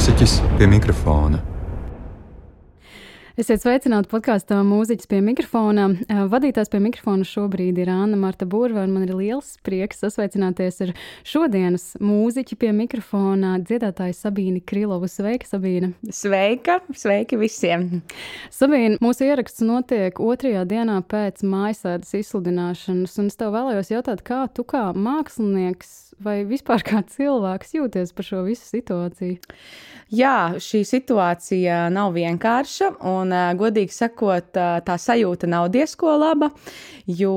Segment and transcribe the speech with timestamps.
[0.00, 1.42] mūziķis pie mikrofona.
[3.36, 5.90] Esiet sveicināti podkāstā Mūziķis pie mikrofona.
[6.32, 10.94] Vadītājs pie mikrofona šobrīd ir Anna Marta Burva, un man ir liels prieks sasveicināties ar
[11.28, 15.08] šodienas mūziķi pie mikrofona dziedātāju Sabīni Krilovu.
[15.08, 15.92] Sveika, Sabīna!
[16.08, 16.78] Sveika!
[16.96, 18.00] Sveiki visiem!
[18.56, 24.46] Sabīna, mūsu ieraksts notiek otrajā dienā pēc mājasēdas izsludināšanas, un es tev vēlējos jautāt, kā
[24.56, 29.38] tu kā mākslinieks vai vispār kā cilvēks jūties par šo visu situāciju?
[30.10, 36.50] Jā, šī situācija nav vienkārša, un, godīgi sakot, tā sajūta nav diezko laba,
[37.06, 37.34] jo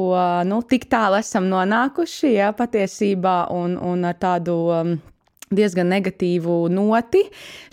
[0.49, 4.57] nu, tik tālu esam nonākuši jā, patiesībā un, un ar tādu
[5.57, 7.23] diezgan negatīvu noti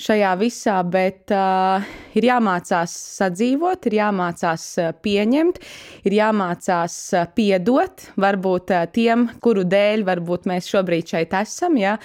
[0.00, 4.66] šajā visā, bet uh, ir jāmācās sadzīvot, ir jāmācās
[5.04, 5.60] pieņemt,
[6.08, 6.98] ir jāmācās
[7.36, 11.96] piedot varbūt tiem, kuru dēļ varbūt mēs šobrīd šeit esam, ja?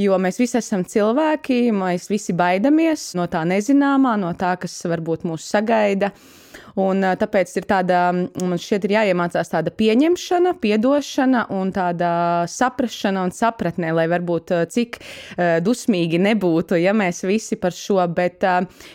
[0.00, 5.26] jo mēs visi esam cilvēki, mēs visi baidamies no tā nezināmā, no tā, kas varbūt
[5.28, 6.14] mūs sagaida.
[6.80, 12.10] Un, tāpēc ir tāda, man šķiet, ir jāiemācās tāda pieņemšana, piedošana un tāda
[12.50, 15.00] saprašana un sapratne, lai varbūt cik
[15.64, 17.98] dusmīgi nebūtu, ja mēs visi par šo.
[18.14, 18.44] Bet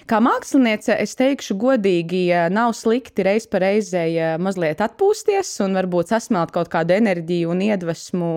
[0.09, 6.53] kā māksliniece, es teikšu godīgi, nav slikti reiz pa reizei mazliet atpūsties un varbūt sasmelt
[6.55, 8.31] kaut kādu enerģiju un iedvesmu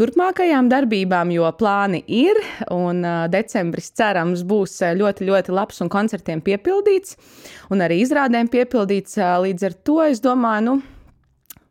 [0.00, 2.40] turpmākajām darbībām, jo plāni ir
[2.74, 3.02] un
[3.32, 7.16] decembris cerams būs ļoti, ļoti labs un koncertiem piepildīts
[7.72, 9.16] un arī izrādēm piepildīts piepildīts.
[9.16, 10.74] Līdz ar to es domāju, nu,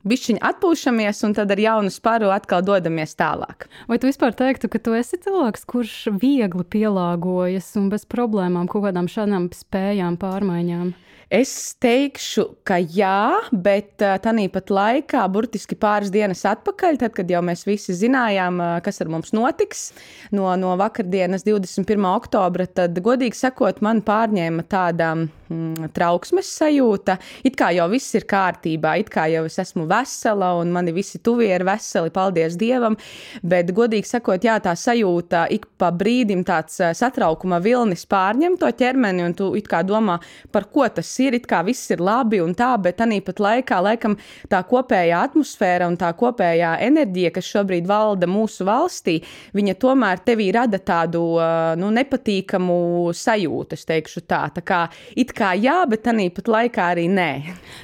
[0.07, 3.67] bišķiņi atpūšamies, un tad ar jaunu spāru atkal dodamies tālāk.
[3.88, 8.88] Vai tu vispār teiktu, ka tu esi cilvēks, kurš viegli pielāgojas un bez problēmām kaut
[8.88, 10.94] kādām šādām spējām, pārmaiņām?
[11.33, 17.63] Es teikšu, ka jā, bet tāpat laikā, burtiski pāris dienas atpakaļ, tad, kad jau mēs
[17.66, 19.88] visi zinājām, kas ar mums notiks
[20.29, 22.05] no, no vakardienas, 21.
[22.11, 25.16] oktobra, tad, godīgi sakot, man pārņēma tāda
[25.53, 27.18] mm, trauksmes sajūta.
[27.46, 31.22] It kā jau viss ir kārtībā, it kā jau es esmu vesela un mani visi
[31.24, 32.97] tuvie ir veseli, paldies Dievam.
[33.44, 39.25] Bet, godīgi sakot, jā, tā sajūta ik pa brīdim tāds satraukuma vilnis pārņem to ķermeni,
[39.28, 40.19] un tu it kā domā,
[40.52, 43.80] par ko tas ir it kā viss ir labi un tā, bet tā pat laikā,
[43.84, 44.18] laikam,
[44.50, 49.19] tā kopējā atmosfēra un tā kopējā enerģija, kas šobrīd valda mūsu valstī,
[49.53, 51.24] viņa tomēr tevī rada tādu
[51.80, 52.78] nu, nepatīkamu
[53.18, 54.44] sajūtu, es teikšu tā.
[54.56, 54.81] Tā kā
[55.19, 57.30] it kā jā, bet tā pat laikā arī nē.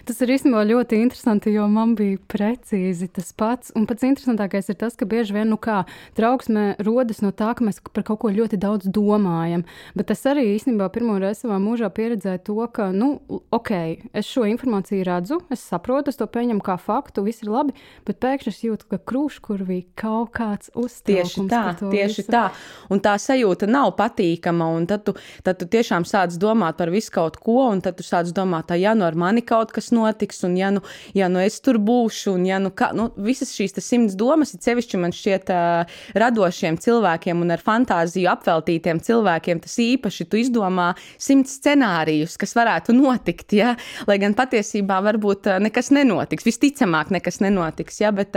[0.07, 3.73] Tas ir īstenībā ļoti interesanti, jo man bija precīzi tas pats.
[3.75, 5.81] Un pats interesantākais ir tas, ka bieži vien, nu kā,
[6.17, 9.65] trauksme rodas no tā, ka mēs par kaut ko ļoti daudz domājam.
[9.97, 13.09] Bet es arī īstenībā pirmo reizi savā mūžā pieredzēju to, ka, nu,
[13.55, 13.71] ok,
[14.13, 17.75] es šo informāciju redzu, es saprotu, es to pieņemu kā faktu, viss ir labi,
[18.07, 20.99] bet pēkšņi es jūtu, ka krūškurvī kaut kāds uztraukums.
[21.09, 22.31] Tieši tā, tieši visu.
[22.31, 22.45] tā.
[22.93, 25.15] Un tā sajūta nav patīkama, un tad tu,
[25.45, 28.95] tad tu tiešām sāc domāt par visu kaut ko, un tad tu sāc domāt, ja
[28.97, 30.83] nu ar mani kaut kas notiks, un ja nu,
[31.17, 34.63] ja nu es tur būšu, un ja nu, kā, nu visas šīs simts domas, ir
[34.63, 40.91] sevišķi man šķiet uh, radošiem cilvēkiem un ar fantāziju apveltītiem cilvēkiem, tas īpaši tu izdomā
[41.17, 43.55] simts scenārijus, kas varētu notikt.
[43.57, 43.75] Ja?
[44.09, 46.47] Lai gan patiesībā varbūt nekas nenotiks.
[46.47, 47.99] Visticamāk, nekas nenotiks.
[48.03, 48.13] Ja?
[48.15, 48.35] Bet,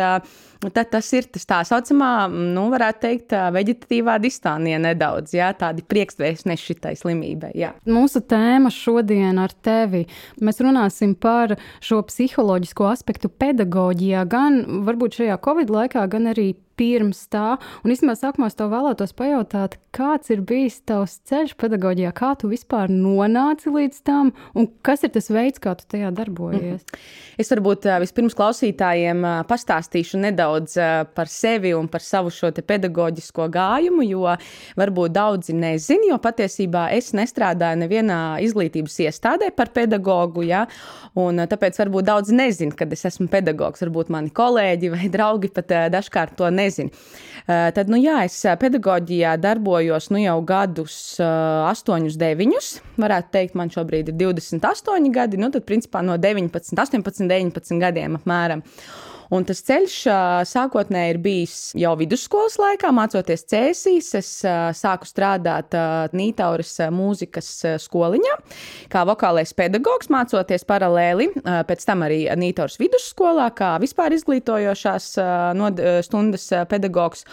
[0.70, 6.68] tad tas ir tas tā saucamā, nu, varētu teikt, veģetatīvā distānija nedaudz, jā, tādi priekšvēstneši
[6.70, 7.52] šitai slimībai.
[7.58, 7.72] Jā.
[7.88, 8.91] Mūsu tēma šodien
[9.42, 10.04] ar tevi,
[10.40, 17.26] mēs runāsim par šo psiholoģisko aspektu pedagoģijā, gan varbūt šajā Covid laikā, gan arī pirms
[17.32, 17.56] tā.
[17.82, 22.50] Un īstenībā sākumā es tev vēlētos pajautāt, kāds ir bijis tavs ceļš pedagoģijā, kā tu
[22.50, 26.80] vispār nonāci līdz tam, un kas ir tas veids, kā tu tajā darbojies?
[26.80, 27.02] Mm.
[27.42, 30.78] Es varbūt vispirms klausītājiem pastāstīšu nedaudz
[31.16, 34.24] par sevi un par savu šo pedagoģisko gājumu, jo
[34.78, 40.64] varbūt daudzi nezin, jo patiesībā es nestrādāju nevienā izglītības iestādē par pedagogu, ja?
[41.18, 43.82] un tāpēc varbūt daudz nezin, kad es esmu pedagogs.
[43.82, 46.94] Varbūt mani kolēģi vai draugi pat dažkārt to nezin nezinu.
[47.42, 52.68] Eh, tad, nu jā, es eh, pedagoģijā darbojos nu jau gadus, 8, eh, 9.
[53.02, 58.20] Varētu teikt, man šobrīd ir 28 gadi, nu tad principā no 19, 18, 19 gadiem
[58.20, 58.62] apmēram.
[59.32, 59.94] Un tas ceļš
[60.50, 64.10] sākotnēji ir bijis jau vidusskolas laikā, mācoties cēsīs.
[64.18, 64.30] Es
[64.76, 65.72] sāku strādāt
[66.12, 67.48] Nītauras mūzikas
[67.86, 68.36] skoliņā,
[68.92, 71.30] kā vokālais pedagogs, mācoties paralēli.
[71.42, 75.12] Pēc tam arī Nītauras vidusskolā, kā vispār izglītojošās
[76.04, 77.24] stundas pedagogs.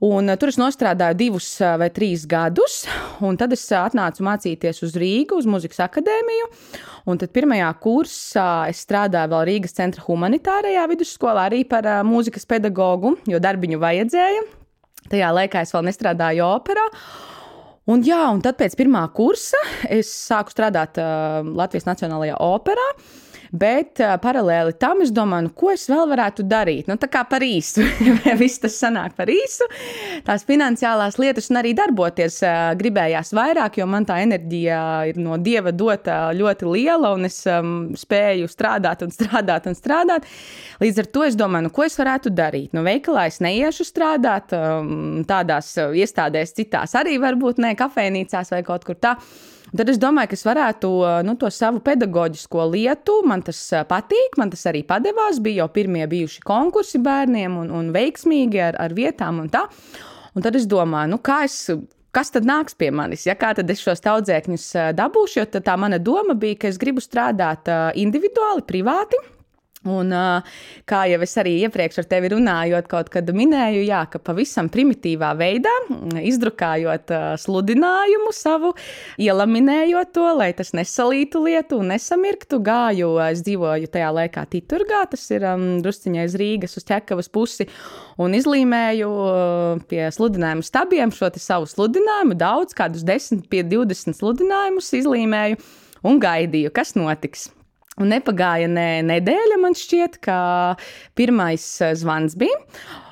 [0.00, 2.86] Un, tur es strādāju divus vai trīs gadus,
[3.20, 6.46] un tad es atnācu mācīties uz Rīgu, uz Mūzikas akadēmiju.
[7.12, 12.48] Un tad pirmajā kursā es strādāju vēl Rīgas centra humanitārajā vidusskolā, arī par uh, mūzikas
[12.48, 14.46] pedagogu, jo darbiņu vajadzēja.
[15.12, 16.86] Tajā laikā es vēl nestrādāju operā.
[17.90, 22.88] Un, jā, un tad pēc pirmā kursa es sāku strādāt uh, Latvijas Nacionālajā operā.
[23.50, 26.86] Bet uh, paralēli tam es domāju, nu, ko es vēl varētu darīt.
[26.86, 27.82] Nu, tā kā par īsu,
[28.42, 29.66] viss tas sanāk par īsu.
[30.26, 34.80] Tās finansiālās lietas un arī darboties uh, gribējās vairāk, jo man tā enerģija
[35.10, 40.30] ir no dieva dota ļoti liela, un es um, spēju strādāt un strādāt un strādāt.
[40.82, 42.70] Līdz ar to es domāju, nu, ko es varētu darīt.
[42.76, 48.86] Nu, veikalā es neiešu strādāt, um, tādās iestādēs, citās arī varbūt ne kafejnīcās vai kaut
[48.86, 49.18] kur tā.
[49.70, 50.90] Tad es domāju, ka es varētu
[51.26, 55.38] nu, to savu pedagoģisko lietu, man tas patīk, man tas arī padevās.
[55.42, 59.66] Bija jau pirmie bijuši konkursi bērniem un, un veiksmīgi ar, ar vietām un tā.
[60.34, 61.62] Un tad es domāju, nu, kā es
[62.14, 64.66] kas tad nāks pie manis, ja kā tad es šos audzēkņus
[64.98, 69.20] dabūšu, jo tā mana doma bija, ka es gribu strādāt individuāli, privāti.
[69.88, 70.10] Un,
[70.84, 75.30] kā jau es arī iepriekš ar tevi runājot, kaut kad minēju, jā, ka pavisam primitīvā
[75.38, 75.70] veidā,
[76.20, 77.08] izdrukājot
[77.40, 78.74] sludinājumu savu,
[79.16, 85.24] ielaminējot to, lai tas nesalītu lietu un nesamirktu, gāju, es dzīvoju tajā laikā Titurgā, tas
[85.32, 87.64] ir um, drusciņai uz Rīgas, uz ķekavas pusi,
[88.20, 89.08] un izlīmēju
[89.88, 95.56] pie sludinājumu stabiem šo savu sludinājumu, daudz, kādus 10, 20 sludinājumus izlīmēju
[96.04, 97.48] un gaidīju, kas notiks.
[98.00, 100.40] Un nepagāja ne nedēļa, man šķiet, ka
[101.18, 102.56] pirmais eh, zvans bija.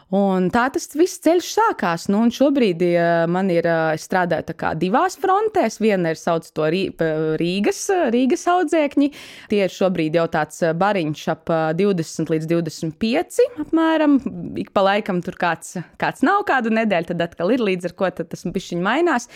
[0.09, 2.07] Un tā tas viss ceļš sākās.
[2.09, 2.81] Nu, šobrīd
[3.29, 3.67] man ir
[4.01, 5.77] strādāja divās frontēs.
[5.85, 7.83] Viena ir sauc to Rīgas,
[8.15, 9.09] Rīgas audzēkņi.
[9.51, 14.17] Tie ir šobrīd jau tāds bariņš ap 20 līdz 25 apmēram.
[14.57, 18.09] Ik pa laikam tur kāds, kāds nav kādu nedēļu, tad atkal ir līdz ar ko
[18.17, 19.29] tas bišķiņ mainās.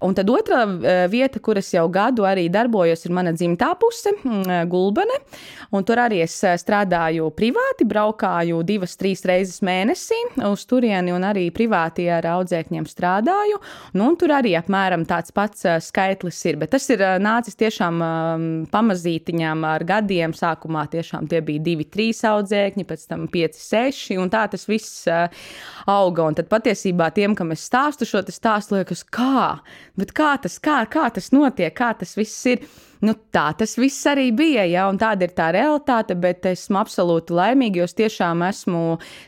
[0.00, 0.64] Un tad otra
[1.12, 4.16] vieta, kur es jau gadu arī darbojos, ir mana dzimtā puse,
[4.72, 5.20] Gulbene.
[5.76, 11.24] Un tur arī es strādāju privāti, braukāju divas, trīs reizes mēnesī mēnesī uz turieni un
[11.26, 13.58] arī privāti ar audzēkņiem strādāju.
[13.98, 16.58] Nu, tur arī apmēram tāds pats skaitlis ir.
[16.60, 18.00] Bet tas ir nācis tiešām
[18.72, 20.34] pamazītiņām ar gadiem.
[20.34, 24.18] Sākumā tiešām tie bija divi, trīs audzēkņi, pēc tam pieci, seši.
[24.20, 25.06] Un tā tas viss
[25.86, 26.28] auga.
[26.28, 29.60] Un tad patiesībā tiem, kam es stāstu šo stāstu, liekas, kā,
[30.14, 32.66] kā tas, kā, kā tas notiek, kā tas viss ir.
[33.04, 37.82] Nu, tā tas viss arī bija, ja, tāda ir tā realitāte, bet esmu absolūti laimīga,
[37.82, 38.82] jo es tiešām esmu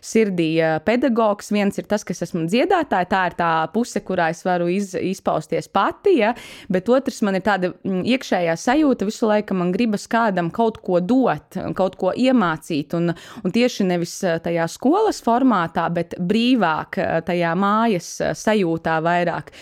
[0.05, 0.49] sirdī
[0.87, 1.51] pedagogs.
[1.53, 4.95] Viens ir tas, ka es esmu dziedātāja, tā ir tā puse, kurā es varu iz,
[4.97, 6.33] izpausties pati, ja,
[6.73, 11.03] bet otrs man ir tāda mm, iekšējā sajūta visu laiku, man gribas kādam kaut ko
[11.05, 13.13] dot, kaut ko iemācīt, un,
[13.43, 14.15] un tieši nevis
[14.47, 19.53] tajā skolas formātā, bet brīvāk tajā mājas sajūtā vairāk.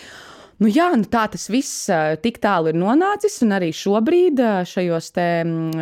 [0.55, 1.89] Nu, jā, nu tā tas viss
[2.23, 4.39] tik tālu ir nonācis, un arī šobrīd,
[4.71, 5.09] šajos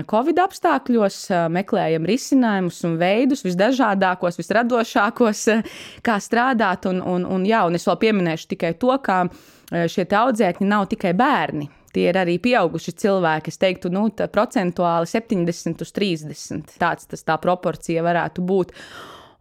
[0.09, 1.17] Covid apstākļos,
[1.53, 5.43] meklējam risinājumus un veidus, visdažādākos, visradošākos,
[6.01, 6.89] kā strādāt.
[6.89, 9.21] Un, un, un, jā, un es vēl pieminēšu tikai to, ka
[9.69, 11.69] šie audzēkņi nav tikai bērni.
[11.93, 13.53] Tie ir arī pieauguši cilvēki.
[13.53, 16.77] Es teiktu, nu, procentuāli 70 uz 30.
[16.81, 18.73] Tāds tas tā proporcija varētu būt.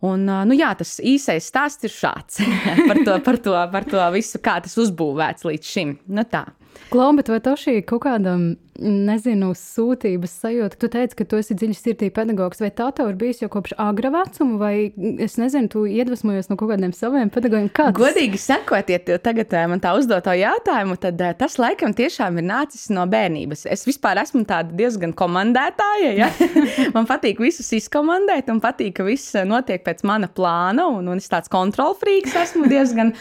[0.02, 2.40] Un, nu, jā, tas īsais stāsts ir šāds
[2.88, 5.94] par, to, par, to, par to visu, kā tas uzbūvēts līdz šim.
[6.10, 6.48] Nu, tā.
[6.92, 8.34] Klau, bet vai tev šī kaut kāda,
[8.82, 13.18] nezinu, sūtības sajūta, tu teici, ka tu esi dziļi sirdī pedagogs, vai tā tev ir
[13.20, 14.74] bijis jau kopš agra vecuma, vai
[15.22, 17.70] es nezinu, tu iedvesmojies no kaut kādiem saviem pedagogiem?
[17.72, 17.96] Kāds?
[17.96, 22.48] Godīgi sakot, ja tu tagad man tā uzdod to jautājumu, tad tas laikam tiešām ir
[22.48, 23.64] nācis no bērnības.
[23.72, 26.28] Es vispār esmu tāda diezgan komandētāja, ja?
[26.96, 31.32] man patīk visus izkomandēt, un patīk, ka viss notiek pēc mana plāna, un, un es
[31.32, 33.16] tāds kontrolfrīks esmu diezgan.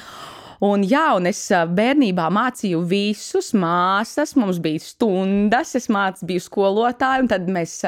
[0.61, 7.23] Un, jā, un es bērnībā mācīju visus, māsas, mums bija stundas, es mācīju, biju skolotāja,
[7.23, 7.79] un tad mēs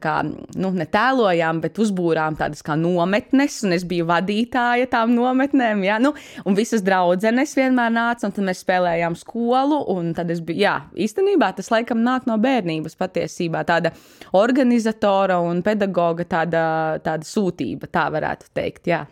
[0.00, 5.84] kā, nu, netēlojām, bet uzbūrām tādas kā nometnes, un es biju vadītāja tām nometnēm.
[5.84, 6.14] Jā, nu,
[6.48, 9.84] un visas draudzenes vienmēr nāca, un tad mēs spēlējām skolu,
[10.16, 13.92] tad es biju, jā, īstenībā tas laikam nāk no bērnības patiesībā, tāda
[14.40, 16.62] organizatora un pedagoga tāda,
[17.04, 19.04] tāda sūtība, tā varētu teikt, jā.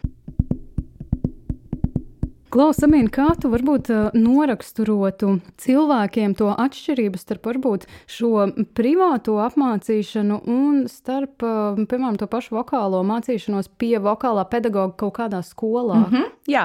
[2.48, 11.44] Klausamīn, kā tu varbūt noraksturotu cilvēkiem to atšķirību starp varbūt šo privāto apmācīšanu un starp,
[11.90, 15.98] piemēram, to pašu vokālo mācīšanos pie vokālā pedagoga kaut kādā skolā?
[16.00, 16.64] Mm -hmm, jā,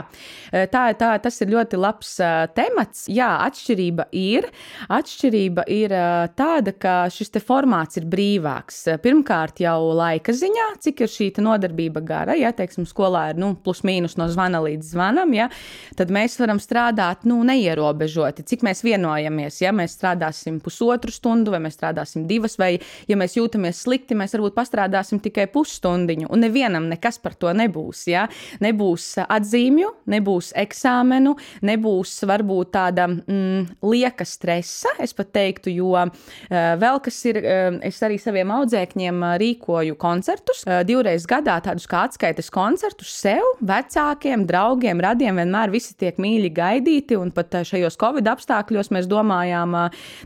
[0.72, 3.04] tā, tā, tas ir ļoti labs uh, temats.
[3.12, 4.48] Jā, atšķirība ir.
[4.88, 8.88] Atšķirība ir uh, tāda, ka šis te formāts ir brīvāks.
[9.04, 13.84] Pirmkārt, jau laika ziņā, cik ir šī nodarbība gara, ja, teiksim, skolā ir, nu, plus
[13.84, 15.50] mīnus no zvana līdz zvanam, ja,
[15.98, 18.46] tad mēs varam strādāt nu, neierobežoti.
[18.48, 22.76] Cik mēs vienojamies, ja mēs strādāsim pusotru stundu, vai mēs strādāsim divas, vai
[23.10, 26.30] ja mēs jūtamies slikti, mēs varbūt pastrādāsim tikai pusstundiņu.
[26.34, 28.06] Un nevienam nekas par to nebūs.
[28.12, 28.26] Ja?
[28.64, 36.12] Nebūs atzīmju, nebūs eksāmenu, nebūs varbūt tāda mm, lieka stresa, es pat teiktu, jo uh,
[36.50, 40.64] vēl kas ir, uh, es arī saviem audzēkņiem uh, rīkoju koncertus.
[40.68, 46.50] Uh, divreiz gadā tādus kā atskaites koncertus sev, vecākiem, draugiem, radiem vienmēr visi tiek mīļi
[46.56, 49.76] gaidīti, un pat šajos Covid apstākļos mēs domājām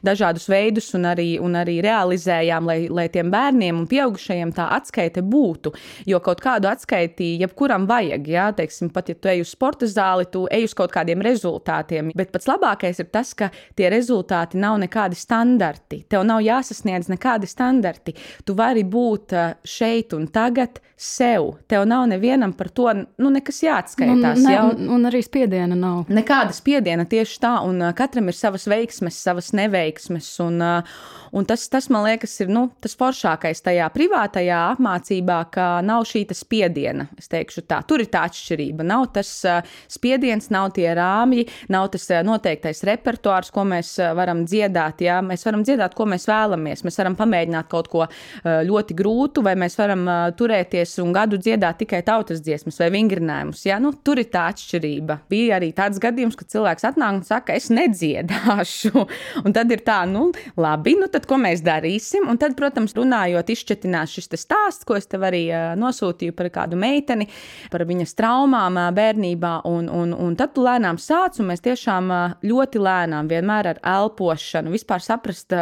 [0.06, 5.22] dažādus veidus un arī, un arī realizējām, lai, lai tiem bērniem un pieaugušajiem tā atskaite
[5.26, 5.74] būtu.
[6.10, 10.28] Jo kaut kādu atskaiti jebkuram vajag, jā, teiksim, pat ja tu ej uz sporta zāli,
[10.32, 12.12] tu ej uz kaut kādiem rezultātiem.
[12.18, 16.04] Bet pats labākais ir tas, ka tie rezultāti nav nekādi standarti.
[16.10, 18.16] Tev nav jāsasniedz nekādi standarti.
[18.46, 19.36] Tu vari būt
[19.68, 21.54] šeit un tagad sev.
[21.70, 24.42] Tev nav nevienam par to nu, nekas jāatskaitās.
[24.42, 26.08] Nu, ne, un, un arī spiediena nav.
[26.10, 30.32] Nekāda spiediena tieši tā, un uh, katram ir savas veiksmes, savas neveiksmes.
[30.44, 30.98] Un, uh,
[31.38, 36.24] Un tas, tas, man liekas, ir nu, tas foršākais tajā privātajā apmācībā, ka nav šī
[36.34, 37.06] spiediena.
[37.22, 37.82] Tā.
[37.86, 38.86] Tur ir tā atšķirība.
[38.88, 39.60] Nav tas uh,
[39.92, 45.04] spiediens, nav tie rāmji, nav tas uh, noteiktais repertuārs, ko mēs uh, varam dziedāt.
[45.06, 45.20] Jā.
[45.26, 46.82] Mēs varam dziedāt, ko mēs vēlamies.
[46.88, 48.08] Mēs varam pamēģināt kaut ko
[48.44, 50.06] ļoti grūtu, vai mēs varam
[50.38, 53.64] turēties un gadu dziedāt tikai tautas dziesmas vai vingrinājumus.
[53.68, 53.78] Jā.
[53.84, 55.20] Nu, tur ir tā atšķirība.
[55.30, 59.06] Bija arī tāds gadījums, kad cilvēks atnāk un saka, es nedziedāšu.
[59.46, 60.30] Un tad ir tā, nu,
[60.60, 62.28] labi, nu, tad ko mēs darīsim?
[62.32, 65.46] Un tad, protams, runājot, izšķetinās šis stāsts, ko es tev arī
[65.80, 67.28] nosūtīju par kādu meiteni,
[67.74, 69.54] par viņas traumām bērnībā.
[69.70, 72.12] Un, un, un tad tu lēnām sāc, un mēs tiešām
[72.48, 75.54] ļoti lēnām, vienmēr ar elpošanu, vispār saprast,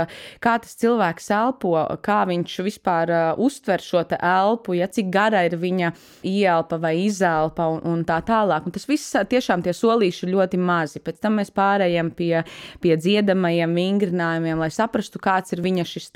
[0.43, 5.91] kā tas cilvēks elpo, kā viņš vispār uztver šo elpu, ja cik gara ir viņa
[6.27, 8.65] ielpa vai izelpa un, un tā tālāk.
[8.67, 11.01] Un tas viss tiešām tie solīši ir ļoti mazi.
[11.03, 12.43] Pēc tam mēs pārējām pie,
[12.83, 16.11] pie dziedamajiem vingrinājumiem, lai saprastu, kāds kāds ir viņa šis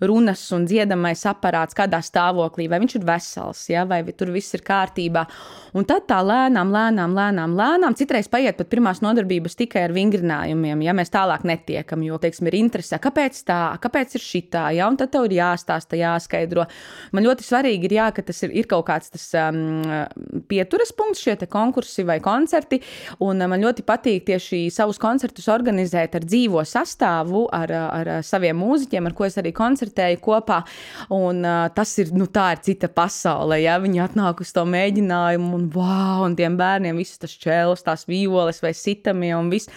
[0.00, 4.62] runas un dziedamais aparāts, kādā stāvoklī, vai viņš ir vesels, ja, vai tur viss ir
[4.62, 5.26] kārtībā.
[5.74, 10.82] Un tad tā lēnām, lēnām, lēnām, lēnām citreiz paiet pat pirmās nodarbības tikai ar vingrinājumiem,
[10.84, 14.98] ja mēs tālāk netiekam, jo, teiksim, ir interese, kāpēc tā, kāpēc ir šitā, ja, un
[15.00, 16.66] tad tev ir jāstāsta, jāskaidro.
[17.12, 21.24] Man ļoti svarīgi ir, jā, ka tas ir, ir kaut kāds tas um, pieturas punkts,
[21.24, 22.82] šie konkursi vai koncerti,
[23.24, 28.60] un man ļoti patīk tieši savus koncertus organizēt ar dzīvo sastāvu, ar, ar saviem saviem
[28.60, 30.62] mūziķiem, ar ko es arī koncertēju kopā.
[31.10, 33.60] Un, uh, tas ir, nu, tā ir cita pasaule.
[33.62, 33.78] Ja?
[33.80, 38.62] Viņi atnāk uz to mēģinājumu, un wow, un tiem bērniem visas tas čēlis, tās violes
[38.62, 39.70] vai sitamie un viss.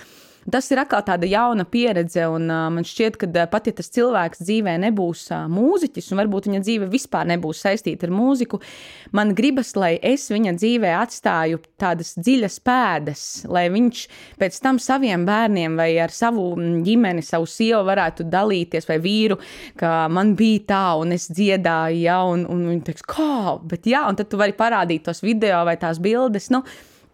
[0.45, 3.89] Tas ir atkal tāda jauna pieredze, un uh, man šķiet, ka uh, pat ja tas
[3.95, 8.59] cilvēks dzīvē nebūs uh, mūziķis, un varbūt viņa dzīve vispār nebūs saistīta ar mūziku,
[9.17, 14.05] man gribas, lai es viņa dzīvē atstāju tādas dziļas pēdas, lai viņš
[14.37, 16.51] pēc tam saviem bērniem vai ar savu
[16.85, 19.41] ģimeni, savu sievu varētu dalīties, vai vīru,
[19.81, 24.05] ka man bija tā, un es dziedāju, ja, un, un viņi teiks, kā, bet jā,
[24.05, 26.53] un tad tu vari parādīt tos video vai tās bildes.
[26.53, 26.61] Nu,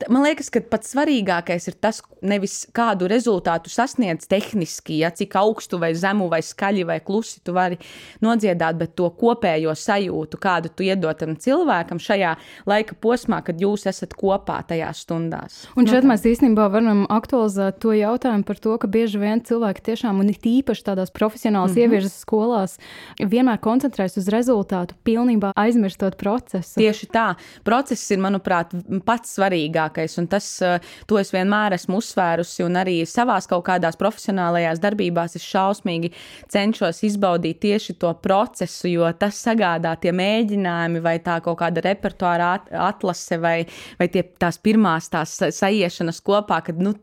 [0.09, 5.79] Man liekas, ka pats svarīgākais ir tas, nevis kādu rezultātu sasniedz tehniski, ja cik augstu
[5.81, 7.79] vai zemu vai skaļi vai klusi tu vari
[8.23, 12.35] nodziedāt, bet to kopējo sajūtu, kādu tu iedod tam cilvēkam šajā
[12.69, 15.61] laika posmā, kad jūs esat kopā tajās stundās.
[15.75, 19.85] Un šeit no mēs īstenībā varam aktualizēt to jautājumu par to, ka bieži vien cilvēki
[19.91, 21.89] tiešām, un it īpaši tādās profesionālās mm -hmm.
[21.89, 22.77] ievirzes skolās,
[23.19, 26.79] vienmēr koncentrējas uz rezultātu, pilnībā aizmirstot procesu.
[26.79, 27.35] Tieši tā.
[27.63, 28.73] Process ir, manuprāt,
[29.05, 30.17] pats svarīgākais svarīgākais.
[30.17, 35.35] Un tas, eh, to es vienmēr esmu uzsvērusi, un arī savās kaut kādās profesionālajās darbībās
[35.35, 36.11] es šausmīgi
[36.49, 42.61] cenšos izbaudīt tieši to procesu, jo tas sagādā tie mēģinājumi vai tā kaut kāda repertuāra
[42.71, 43.65] atlase vai,
[43.99, 46.93] vai tie, tās pirmās tās saiešanas kopā, kad nu,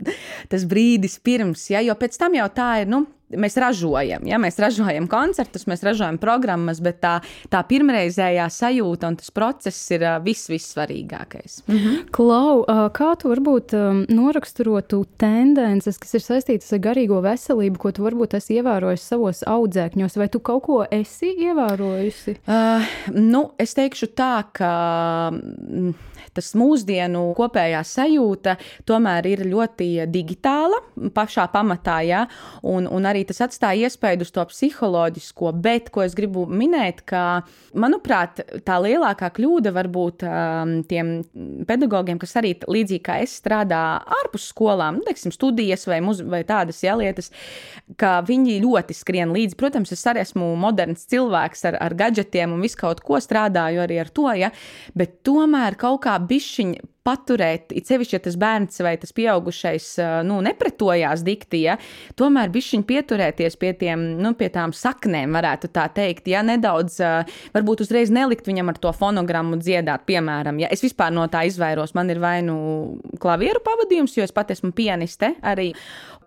[0.48, 2.88] tas brīdis pirms, ja, jo pēc tam jau tā ir.
[2.88, 3.06] Nu,
[3.36, 4.26] mēs ražojam.
[4.28, 4.38] Ja?
[4.40, 7.18] Mēs ražojam koncertus, mēs ražojam programmas, bet tā,
[7.52, 11.62] tā pirmreizējā sajūta un tas process ir viss, vissvarīgākais.
[11.66, 12.10] Mm -hmm.
[12.10, 13.74] Klau, kā tu varbūt
[14.08, 20.16] noraksturotu tendences, kas ir saistītas ar garīgo veselību, ko tu varbūt esi ievērojis savos audzēkņos,
[20.16, 22.36] vai tu kaut ko esi ievērojusi?
[22.48, 22.82] Uh,
[23.14, 24.72] nu, es teikšu tā, ka
[26.34, 28.56] tas mūsdienu kopējā sajūta
[28.88, 30.80] tomēr ir ļoti digitāla
[31.14, 32.24] pašā pamatā, ja?
[32.62, 37.02] un, un arī arī tas atstāja iespēju uz to psiholoģisko, bet ko es gribu minēt,
[37.08, 37.42] ka,
[37.74, 41.12] manuprāt, tā lielākā kļūda var būt um, tiem
[41.68, 43.82] pedagogiem, kas arī līdzīgi kā es strādā
[44.20, 47.32] ārpus skolām, nu, teiksim, studijas vai, muz, vai tādas ja, lietas,
[47.98, 49.58] ka viņi ļoti skrien līdzi.
[49.58, 54.00] Protams, es arī esmu moderns cilvēks ar, ar gadgetiem un visu kaut ko strādāju arī
[54.04, 54.52] ar to, ja,
[54.98, 56.76] bet tomēr kaut kā bišķiņ
[57.08, 59.88] paturēt, it sevišķi, ja tas bērns vai tas pieaugušais
[60.28, 61.78] nu, nepretojās dikti, ja,
[62.18, 67.00] tomēr bišķiņ pieturēties pie, tiem, nu, pie tām saknēm, varētu tā teikt, ja nedaudz,
[67.56, 70.70] varbūt uzreiz nelikt viņam ar to fonogrammu dziedāt, piemēram, ja.
[70.74, 72.58] Es vispār no tā izvairos, man ir vai nu
[73.22, 75.70] klavieru pavadījums, jo es pat esmu pianiste arī,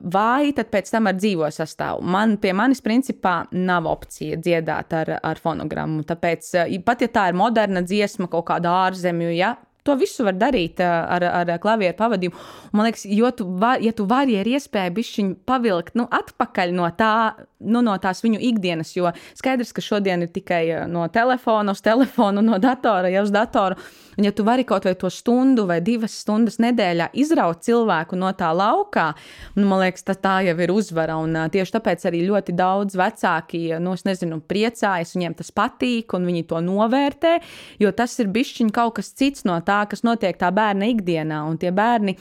[0.01, 2.01] vai tad pēc tam ar dzīvo sastāvu.
[2.01, 6.53] Man pie manis principā nav opcija dziedāt ar, ar fonogrammu, tāpēc
[6.85, 9.55] pat ja tā ir moderna dziesma kaut kāda ārzemju, ja,
[9.87, 12.41] To visu var darīt ar, ar klavieru pavadījumu.
[12.77, 14.93] Man liekas, jo tu, var, ja tu vari ar iespēju
[15.49, 17.13] pavilkt nu, atpakaļ no, tā,
[17.61, 22.43] nu, no tās viņu ikdienas, jo skaidrs, ka šodien ir tikai no telefona uz telefonu,
[22.45, 23.77] no datora jau uz datoru.
[24.17, 28.31] Un, ja tu vari kaut vai to stundu vai divas stundas nedēļā izraut cilvēku no
[28.37, 29.07] tā laukā,
[29.55, 31.15] nu, man liekas, tā, tā jau ir uzvara.
[31.21, 36.45] Un, tieši tāpēc arī ļoti daudz vecāki, nu, nezinu, priecājas, viņiem tas patīk un viņi
[36.51, 37.37] to novērtē,
[37.81, 41.43] jo tas ir bišķiņ kaut kas cits no tā, kas notiek tā bērna ikdienā.
[41.47, 42.17] Un tie bērni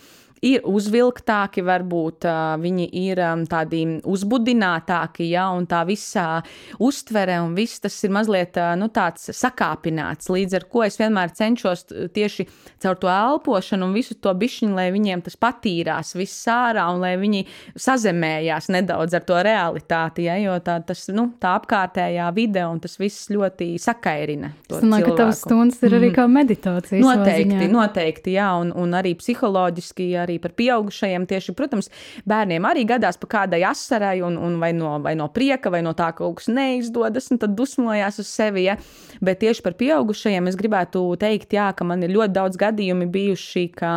[0.47, 2.27] ir uzvilktāki, varbūt
[2.61, 3.21] viņi ir
[3.51, 6.41] tādi uzbudinātāki, ja, un tā visa
[6.81, 10.31] uztvere un viss tas ir mazliet nu, tāds sakāpināts.
[10.33, 12.47] Līdz ar to es vienmēr cenšos tieši
[12.81, 17.15] caur to elpošanu un visu to bišķiņu, lai viņiem tas patīrās viss ārā un lai
[17.21, 17.45] viņi
[17.79, 22.97] sazemējās nedaudz ar to realitāti, ja, jo tā, tas, nu, tā apkārtējā vide un tas
[23.01, 24.53] viss ļoti sakairina.
[24.71, 26.17] Domāju, ka tavs stundas ir arī mhm.
[26.17, 27.03] kā meditācija.
[27.05, 30.09] Noteikti, noteikti, jā, un, un arī psiholoģiski.
[30.21, 31.29] Arī arī par pieaugušajiem.
[31.31, 31.91] Tieši, protams,
[32.31, 35.93] bērniem arī gadās pa kādai asarai, un, un vai, no, vai no prieka, vai no
[35.99, 38.67] tā, ka kaut kas neizdodas, un tad dusmojās uz sevi.
[38.69, 38.79] Ja?
[39.25, 43.67] Bet tieši par pieaugušajiem es gribētu teikt, jā, ka man ir ļoti daudz gadījumi bijuši,
[43.77, 43.95] ka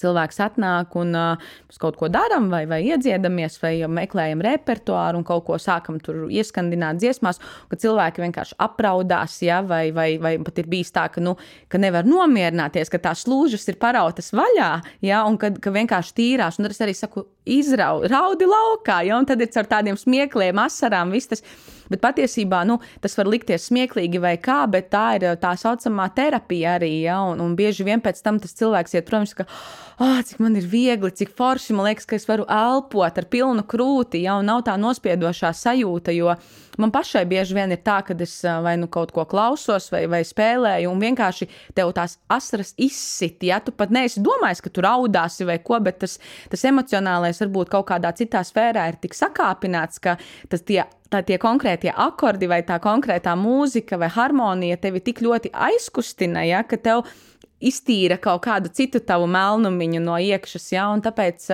[0.00, 1.46] cilvēks atnāk un uh,
[1.82, 7.00] kaut ko darām, vai, vai iedziedāmies, vai meklējam repertuāru un kaut ko sākam tur ieskandināt
[7.02, 11.36] dziesmās, ka cilvēki vienkārši apraudās, ja, vai, vai, vai pat ir bijis tā, ka, nu,
[11.72, 14.70] ka nevar nomierināties, ka tās slūžas ir parautas vaļā,
[15.06, 16.58] ja, un ka, ka vienkārši tīrās.
[16.58, 21.14] Un tad es arī saku, izraudi laukā, ja, un tad ir caur tādiem smiekliem, asarām,
[21.14, 21.44] viss tas.
[21.92, 26.76] Bet patiesībā nu, tas var likties smieklīgi vai kā, bet tā ir tā saucamā terapija
[26.80, 26.92] arī.
[27.06, 27.20] Ja?
[27.30, 29.46] Un, un bieži vien pēc tam tas cilvēks iet prom, ka,
[30.02, 33.64] ah, cik man ir viegli, cik forši man liekas, ka es varu elpot ar pilnu
[33.68, 36.14] krūti, ja un nav tā nospiedošā sajūta.
[36.16, 36.34] Jo
[36.80, 40.22] man pašai bieži vien ir tā, ka es vai nu kaut ko klausos, vai, vai
[40.26, 43.42] spēlēju, un vienkārši tev tās asaras izsit.
[43.46, 46.18] Ja tu pat neesi domājis, ka tu raudāsi vai ko, bet tas,
[46.52, 50.18] tas emocionālais varbūt kaut kādā citā sfērā ir tik sakāpināts, ka
[50.50, 55.52] tas tie tā tie konkrētie akordi vai tā konkrētā mūzika vai harmonija tevi tik ļoti
[55.52, 57.06] aizkustina, ja, ka tev
[57.62, 60.68] iztīra kaut kādu citu tavu melnumiņu no iekšas.
[60.74, 61.48] Ja, un tāpēc,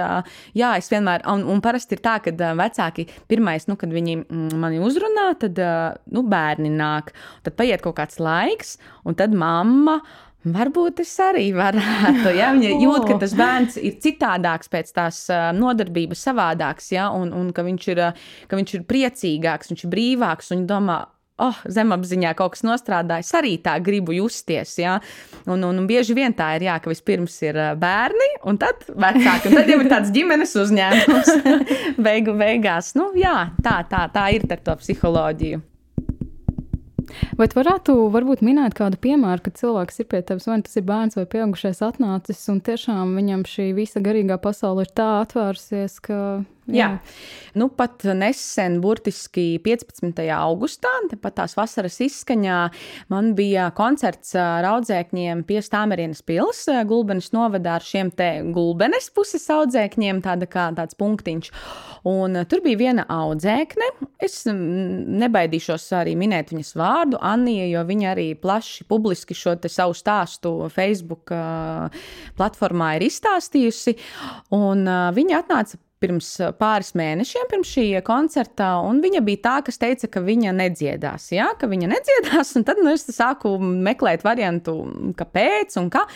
[0.59, 4.59] jā, es vienmēr, un, un parasti ir tā, ka vecāki pirmais, nu, kad viņi mm,
[4.63, 5.63] mani uzrunā, tad
[6.11, 7.15] nu, bērni nāk,
[7.47, 10.01] tad paiet kaut kāds laiks, un tad mamma.
[10.43, 12.33] Varbūt es arī varētu.
[12.35, 12.51] Ja?
[12.57, 15.25] Viņa jūt, ka tas bērns ir citādāks pēc tās
[15.55, 17.09] nodarbības, savādāks, ja?
[17.15, 18.05] un, un ka, viņš ir,
[18.51, 20.51] ka viņš ir priecīgāks, viņš ir brīvāks.
[20.55, 20.99] Viņa domā,
[21.47, 24.75] oh, zemapziņā kaut kas nostrādājis, arī tā gribu justies.
[24.83, 24.99] Ja?
[25.47, 29.51] Un, un, un bieži vien tā ir, jā, ka vispirms ir bērni, un tad vecāki.
[29.51, 31.35] Un tad jau ir tāds ģimenes uzņēmums
[32.07, 32.97] beigu beigās.
[32.99, 35.69] Nu, jā, tā, tā, tā ir ar to psiholoģiju.
[37.39, 41.19] Vai varētu varbūt minēt kādu piemēru, kad cilvēks ir pie tevis, vai tas ir bērns
[41.19, 46.19] vai pieaugušais atnācis, un tiešām viņam šī visa garīgā pasaule ir tā atvērusies, ka
[46.73, 46.89] Jā.
[46.89, 47.41] Jā.
[47.53, 50.23] Nu, pat nesen, burtiski 15.
[50.33, 52.59] augustā, tepat tās vasaras izskaņā,
[53.13, 59.45] man bija koncerts ar audzēkņiem pie Stāmerienas pils, Gulbenes novadā ar šiem te Gulbenes puses
[59.53, 61.53] audzēkņiem, tāda kā tāds punktiņš.
[62.09, 63.91] Un tur bija viena audzēkne,
[64.25, 70.57] es nebaidīšos arī minēt viņas vārdu, Anija, jo viņa arī plaši publiski šo savu stāstu
[70.73, 71.37] Facebook
[72.41, 73.99] platformā ir izstāstījusi,
[74.57, 80.11] un viņa atnāca pirms pāris mēnešiem, pirms šī koncerta, un viņa bija tā, kas teica,
[80.13, 81.31] ka viņa nedziedās.
[81.35, 81.53] Ja?
[81.59, 84.77] Ka viņa nedziedās, un tad nu, es sāku meklēt variantu,
[85.19, 86.07] kāpēc un kā.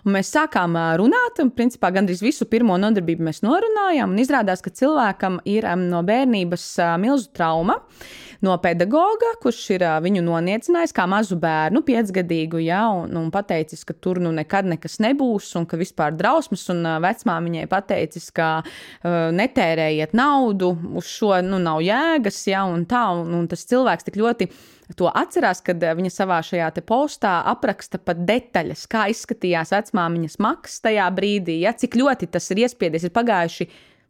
[0.00, 4.72] Un mēs sākām runāt, un principā gandrīz visu pirmo nodarbību mēs norunājām, un izrādās, ka
[4.72, 6.64] cilvēkam ir no bērnības
[7.02, 7.76] milzu trauma.
[7.76, 13.84] Uh, no pedagoga, kurš ir viņu noniecinājis kā mazu bērnu, piecgadīgu, ja, un, un pateicis,
[13.88, 19.30] ka tur nu nekad nekas nebūs, un ka vispār drausmas, un vecmāmiņai pateicis, ka uh,
[19.36, 24.20] netērējiet naudu uz šo, nu, nav jēgas, ja, un tā, un, un tas cilvēks tik
[24.20, 24.50] ļoti
[24.98, 31.06] to atcerās, kad viņa savā šajā postā apraksta pat detaļas, kā izskatījās vecmāmiņas maksas tajā
[31.14, 33.68] brīdī, ja, cik ļoti tas ir iespiedies, ir pagājuši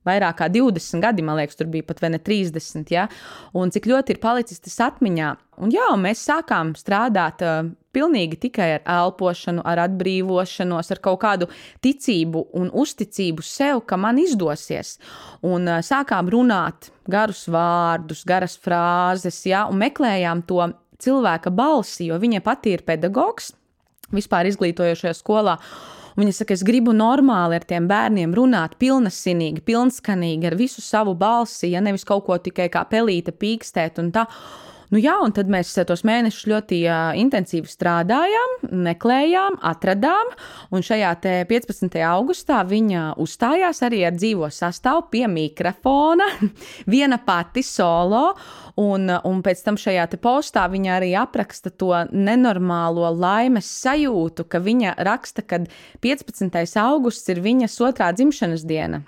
[0.09, 3.09] vairāk kā 20 gadi, man liekas, tur bija pat vai ne 30, ja?
[3.57, 5.35] un cik ļoti ir palicis tas atmiņā.
[5.61, 11.49] Un jā, mēs sākām strādāt uh, Pilnīgi tikai ar elpošanu, ar atbrīvošanos, ar kaut kādu
[11.83, 14.95] ticību un uzticību sev, ka man izdosies.
[15.43, 20.69] Un uh, sākām runāt garus vārdus, garas frāzes, ja, un meklējām to
[21.03, 23.51] cilvēka balsi, jo viņa pati ir pedagogs
[24.15, 25.59] vispār izglītojošajā skolā.
[26.19, 31.71] Viņa saka, es gribu normāli ar tiem bērniem runāt, pilnīgi, pilnskanīgi, ar visu savu balsi,
[31.75, 34.27] ja nevis kaut ko tikai kā pelīte pīkstēt un tā.
[34.91, 38.57] Nu, jā, un tad mēs tos mēnešus ļoti uh, intensīvi strādājām,
[38.89, 40.33] meklējām, atradām.
[40.75, 41.13] Un šajā
[41.47, 41.95] 15.
[42.09, 46.27] augustā viņa uzstājās arī ar dzīvo sastāvu pie mikrofona,
[46.91, 48.33] viena pati solo.
[48.79, 54.95] Un, un pēc tam šajā postā viņa arī apraksta to nenormālo laimes sajūtu, ka viņa
[54.99, 55.65] raksta, ka
[56.03, 56.77] 15.
[56.83, 59.03] augusts ir viņas otrā dzimšanas diena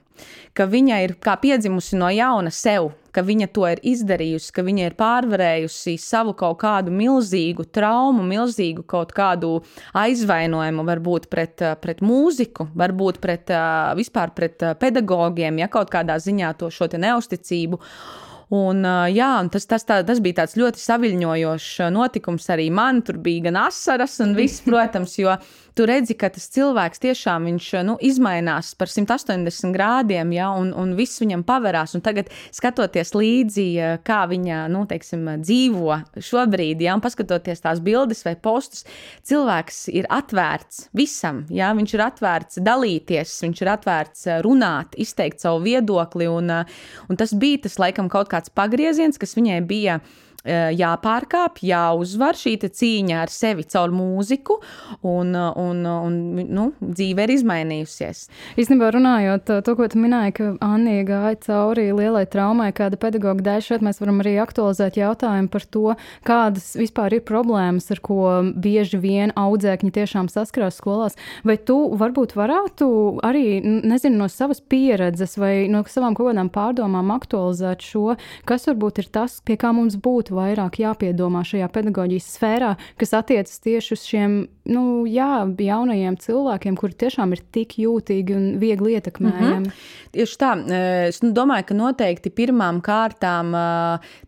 [0.57, 4.89] ka viņa ir kā piedzimusi no jauna sev, ka viņa to ir izdarījusi, ka viņa
[4.89, 9.59] ir pārvarējusi savu kaut kādu milzīgu traumu, milzīgu kaut kādu
[9.99, 13.53] aizvainojumu, varbūt pret, pret mūziku, varbūt pret,
[13.99, 17.81] vispār pret pedagogiem, ja kaut kādā ziņā to šo neusticību.
[18.53, 23.01] Un, jā, un tas, tas, tā, tas bija tāds ļoti saviņojošs notikums arī man.
[23.07, 25.33] Tur bija gan asaras, un viss, protams, jo
[25.75, 30.95] tu redzi, ka tas cilvēks tiešām viņš, nu, izmainās par 180 grādiem, ja, un, un
[30.99, 31.97] viss viņam pavērās.
[31.97, 33.67] Un tagad, skatoties līdzi,
[34.07, 38.87] kā viņa nu, teiksim, dzīvo šobrīd, ja, un paskatoties tās bildes vai postus,
[39.29, 41.45] cilvēks ir atvērts visam.
[41.53, 46.29] Ja, viņš ir atvērts dalīties, viņš ir atvērts runāt, izteikt savu viedokli.
[46.33, 50.01] Un, un tas bija tas, laikam, kaut kāds pagrieziens, kas viņai bija
[50.45, 54.59] jāpārkāpj, jāuzvar šī cīņa ar sevi caur mūziku,
[55.07, 58.25] un, un, un nu, dzīve ir izmainījusies.
[58.61, 63.65] Īstenībā runājot to, ko tu minēji, ka Anija gāja cauri lielai traumai, kāda pedagoga dēļ,
[63.67, 65.85] šeit mēs varam arī aktualizēt jautājumu par to,
[66.27, 68.21] kādas vispār ir problēmas, ar ko
[68.53, 71.19] bieži vien audzēkņi tiešām saskarās skolās.
[71.47, 72.91] Vai tu varbūt varētu
[73.27, 78.17] arī, nezinu, no savas pieredzes vai no savām kaut kādām pārdomām aktualizēt šo,
[78.49, 83.13] kas varbūt ir tas, pie kā mums būtu būtu vairāk jāpiedomā šajā pedagoģijas sfērā, kas
[83.13, 88.95] attiecas tieši uz šiem nu, jā, jaunajiem cilvēkiem, kuri tiešām ir tik jūtīgi un viegli
[88.95, 89.59] ietekmējami.
[89.59, 90.11] Mm -hmm.
[90.13, 90.51] Tieši tā,
[91.09, 93.53] es nu, domāju, ka noteikti pirmām kārtām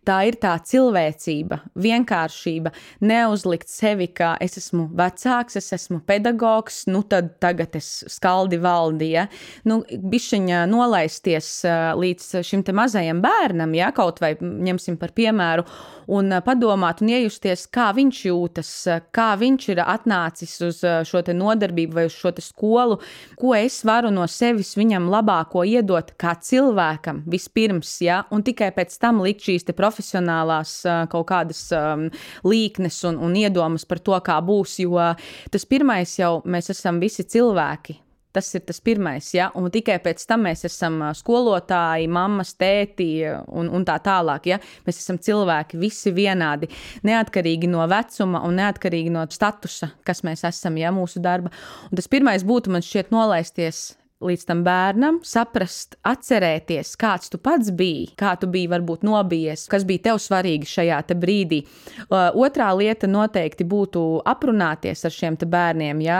[0.05, 7.03] tā ir tā cilvēcība, vienkāršība, neuzlikt sevi, ka es esmu vecāks, es esmu pedagogs, nu
[7.03, 9.11] tad tagad es skaldi valdīju.
[9.11, 9.27] Ja?
[9.63, 11.63] Nu, bišķiņa nolaisties
[11.95, 15.63] līdz šim mazajam bērnam, ja kaut vai ņemsim par piemēru,
[16.07, 18.71] un padomāt un iejusties, kā viņš jūtas,
[19.15, 22.99] kā viņš ir atnācis uz šo nodarbību vai uz šo skolu,
[23.39, 28.97] ko es varu no sevis viņam labāko iedot kā cilvēkam vispirms, ja, un tikai pēc
[29.01, 30.77] tam likt šīs profesionālās
[31.11, 32.07] kaut kādas um,
[32.45, 34.99] līknes un, un iedomas par to, kā būs, jo
[35.51, 38.04] tas pirmais jau mēs esam visi cilvēki.
[38.35, 39.47] Tas ir tas pirmais, ja?
[39.55, 44.49] un tikai pēc tam mēs esam skolotāji, mammas, tēti un, un tā tālāk.
[44.51, 44.59] Ja?
[44.83, 46.67] Mēs esam cilvēki, visi vienādi,
[47.07, 51.53] neatkarīgi no vecuma un neatkarīgi no statusa, kas mēs esam, ja mūsu darba.
[51.87, 53.93] Un tas pirmais būtu man šķiet nolaisties
[54.29, 59.85] līdz tam bērnam, saprast, atcerēties, kāds tu pats biji, kā tu biji varbūt nobijies, kas
[59.87, 61.61] bija tev svarīgi šajā brīdī.
[62.05, 66.19] Uh, otrā lieta noteikti būtu aprunāties ar šiem bērniem, ja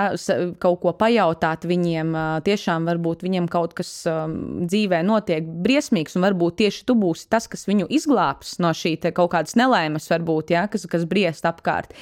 [0.61, 2.11] kaut ko pajautāt viņiem,
[2.45, 7.65] tiešām varbūt viņiem kaut kas dzīvē notiek briesmīgs, un varbūt tieši tu būsi tas, kas
[7.69, 11.95] viņu izglābs no šī kaut kādas nelaimes, varbūt, ja, kas, kas briest apkārt.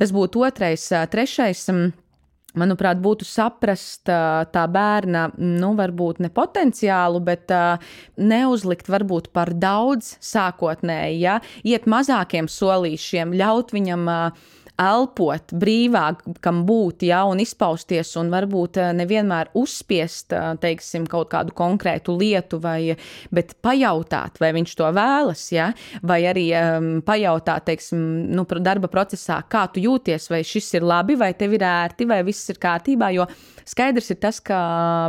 [0.00, 1.66] Tas būtu otrais, trešais.
[2.56, 7.52] Manuprāt, būtu saprast tā bērna, nu, varbūt ne potenciālu, bet
[8.16, 11.38] neuzlikt varbūt par daudz sākotnēji, ja,
[11.68, 14.08] iet mazākiem solīšiem, ļaut viņam
[14.80, 21.54] elpot, brīvākam būt, ja, un izpausties, un varbūt eh, nevienmēr uzspiest, eh, teiksim, kaut kādu
[21.56, 22.96] konkrētu lietu, vai,
[23.34, 25.70] bet pajautāt, vai viņš to vēlas, ja,
[26.06, 28.00] vai arī um, pajautāt, teiksim,
[28.36, 32.22] nu, darba procesā, kā tu jūties, vai šis ir labi, vai tev ir ērti, vai
[32.26, 33.26] viss ir kārtībā, jo
[33.66, 34.58] skaidrs ir tas, ka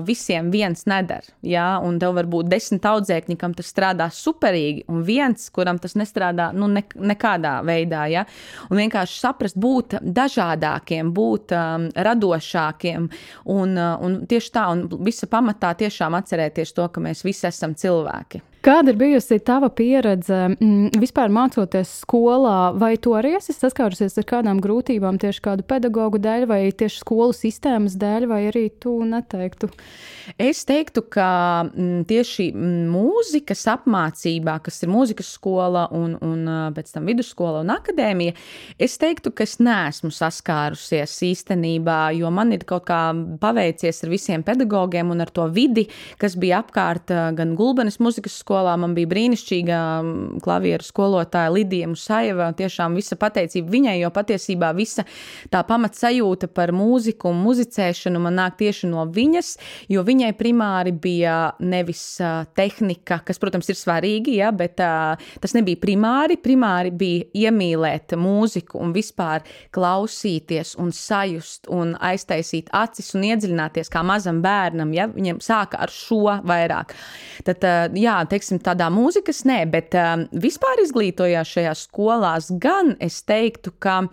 [0.08, 5.04] visiem viens nedara, ja, un tev var būt desmit audzēkņi, kam tas strādā superīgi, un
[5.08, 8.26] viens, kuram tas nestrādā, nu, ne, nekādā veidā, ja,
[8.72, 13.10] un vienkārši saprast, būt dažādākiem, būt um, radošākiem.
[13.54, 17.76] Un, uh, un tieši tā, un visa pamatā tiešām atcerēties to, ka mēs visi esam
[17.78, 18.44] cilvēki.
[18.68, 22.74] Kāda ir bijusi tava pieredze m, vispār mācoties skolā?
[22.76, 27.32] Vai tu arī esi saskārusies ar kādām grūtībām tieši kādu pedagoģu dēļ, vai tieši skolu
[27.32, 29.70] sistēmas dēļ, vai arī tu neteiktu?
[30.36, 31.30] Es teiktu, ka
[31.70, 32.50] m, tieši
[32.92, 36.44] mūzikas apmācībā, kas ir mūzikas skola un, un
[36.76, 38.36] pēc tam vidusskola un akadēmija,
[38.84, 43.00] es teiktu, ka es neesmu saskārusies īstenībā, jo man ir kaut kā
[43.40, 45.88] paveicies ar visiem pedagogiem un ar to vidi,
[46.20, 48.57] kas bija apkārt gan Gulbenes muzikas skolā.
[48.78, 49.80] Man bija brīnišķīga
[50.44, 52.50] klavieru skolotāja Lidija Musajeva.
[52.58, 55.06] Tiešām visa pateicība viņai, jo patiesībā visa
[55.54, 59.54] tā pamatsajūta par mūziku un muzicēšanu man nāk tieši no viņas,
[59.92, 62.04] jo viņai primāri bija nevis
[62.58, 66.40] tehnika, kas, protams, ir svarīgi, ja, bet tas nebija primāri.
[66.42, 74.04] Primāri bija iemīlēt mūziku un vispār klausīties un sajust un aiztaisīt acis un iedziļināties kā
[74.06, 76.94] mazam bērnam, ja viņam sāka ar šo vairāk.
[77.48, 77.64] Tad,
[77.98, 79.98] jā, teiksim, tādā mūzikas nē, bet
[80.38, 84.04] vispār izglītojās šajās skolās gan es teiktu, ka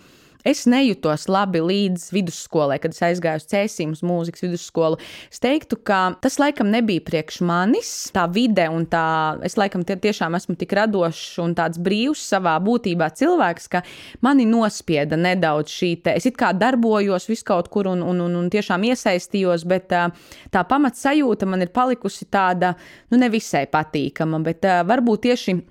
[0.44, 4.98] Es nejūtos labi līdz vidusskolai, kad es aizgāju uz Cēsīmas mūzikas vidusskolu.
[5.33, 9.04] Es teiktu, ka tas laikam nebija priekš manis, tā vide un tā,
[9.46, 13.80] es laikam tie, tiešām esmu tik radošs un tāds brīvs savā būtībā cilvēks, ka
[14.26, 18.52] mani nospieda nedaudz šī te, es it kā darbojos viskaut kur un, un, un, un
[18.52, 22.74] tiešām iesaistījos, bet tā pamatsajūta man ir palikusi tāda,
[23.09, 25.62] nu, nevisai patīkama, bet varbūt tieši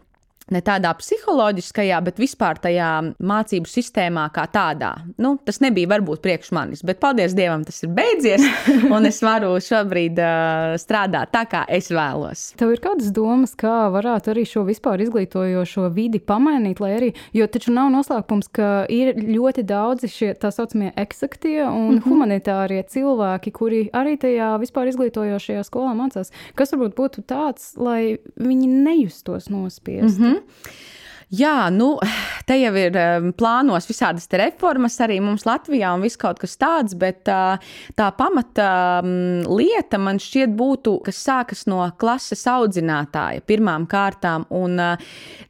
[0.52, 2.90] ne tādā psiholoģiskajā, bet vispār tajā
[3.24, 4.94] mācību sistēmā kā tādā.
[5.22, 8.44] Nu, tas nebija varbūt priekš manis, bet paldies Dievam, tas ir beidzies,
[8.96, 12.50] un es varu šobrīd uh, strādāt tā, kā es vēlos.
[12.60, 17.48] Tev ir kādas domas, kā varētu arī šo vispār izglītojošo vidi pamainīt, lai arī, jo
[17.48, 22.04] taču nav noslēpums, ka ir ļoti daudzi šie tā saucamie eksaktie un mm -hmm.
[22.08, 26.32] humanitārie cilvēki, kuri arī tajā vispār izglītojošajā skolā mācās.
[26.56, 30.20] Kas varbūt būtu tāds, lai viņi nejustos nospiesti?
[30.20, 30.33] Mm -hmm.
[30.34, 30.44] 嗯。
[31.34, 31.96] Jā, nu,
[32.48, 36.94] te jau ir um, plānos visādas reformas arī mums Latvijā un viss kaut kas tāds,
[37.00, 44.46] bet tā pamata um, lieta man šķiet būtu, kas sākas no klases audzinātāja pirmām kārtām.
[44.54, 44.78] Un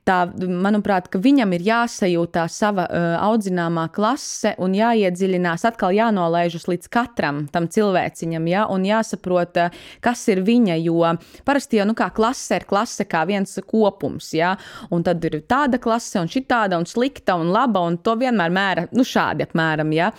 [0.08, 2.86] tā, manuprāt, ka viņam ir jāsajūt tā sava
[3.24, 9.60] audzināmā klase un jāiedziļinās, atkal jānolaižas līdz katram tam cilvēciņam, ja, un jāsaprot,
[10.04, 11.14] kas ir viņa, jo
[11.48, 14.56] parasti jau, nu, kā klase ir klase kā viens kopums, ja,
[14.94, 18.86] un tad ir tāda klase un šitāda un slikta un laba, un to vienmēr mēra,
[18.94, 20.12] nu, šādi apmēram, ja.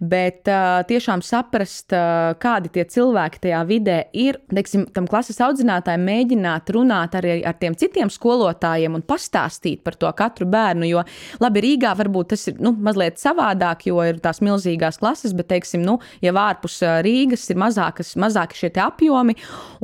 [0.00, 6.06] Bet uh, tiešām saprast, uh, kādi tie cilvēki tajā vidē ir, teiksim, tam klases audzinātājiem
[6.06, 11.04] mēģināt runāt arī ar tiem citiem skolotājiem un pastāstīt par to katru bērnu, jo
[11.42, 15.84] labi Rīgā varbūt tas ir, nu, mazliet savādāk, jo ir tās milzīgās klases, bet, teiksim,
[15.86, 19.36] nu, ja ārpus Rīgas ir mazākas, mazāki šie apjomi,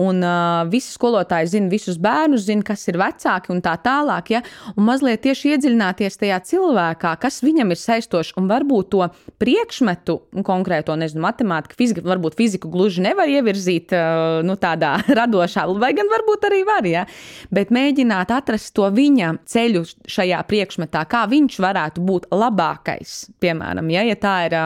[0.02, 4.42] un uh, visi skolotāji zina visus bērnus, zina, kas ir vecāki un tā tālāk, ja,
[4.76, 9.06] un mazliet tieši iedziļināties tajā cilvēkā, kas viņam ir saistošs, un varbūt to
[9.40, 10.16] priekšmetu,
[10.46, 13.94] konkrēto, nezinu, matemātiku, fiziku, varbūt fiziku gluži nevar ievirzīt
[14.46, 17.04] nu, tādā radošā, vai gan varbūt arī var, ja?
[17.54, 23.14] bet mēģināt atrast to viņa ceļu šajā priekšmetā, kā viņš varētu būt labākais.
[23.42, 24.58] Piemēram, ja, ja tā ir,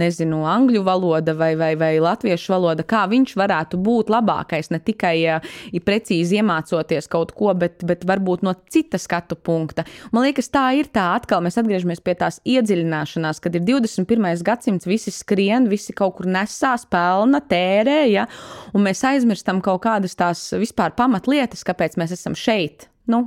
[0.00, 5.14] nezinu, angļu valoda vai, vai, vai latviešu valoda, kā viņš varētu būt labākais, ne tikai
[5.20, 5.38] ja,
[5.84, 9.81] precīzi iemācoties kaut ko, bet, bet varbūt no cita skatu punkta.
[10.14, 11.42] Man liekas, tā ir tā atkal.
[11.44, 14.42] Mēs atgriežamies pie tās iedziļināšanās, kad ir 21.
[14.46, 18.26] gadsimts, visi skrien, visi kaut kur nesās, pelna, tērē, ja?
[18.72, 23.26] un mēs aizmirstam kaut kādas tās vispār pamatlietas, kāpēc mēs esam šeit, nu,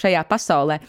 [0.00, 0.80] šajā pasaulē.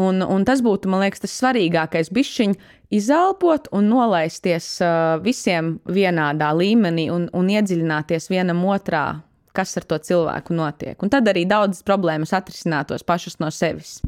[0.00, 2.54] Un, un tas būtu, man liekas, tas svarīgākais- bišķiņ
[2.96, 9.20] izelpot un nolaisties uh, visiem vienādā līmenī un, un iedziļināties vienam otrā,
[9.56, 10.96] kas ar to cilvēku notiek.
[11.02, 13.98] Un tad arī daudzas problēmas atrisinātos pašas no sevis.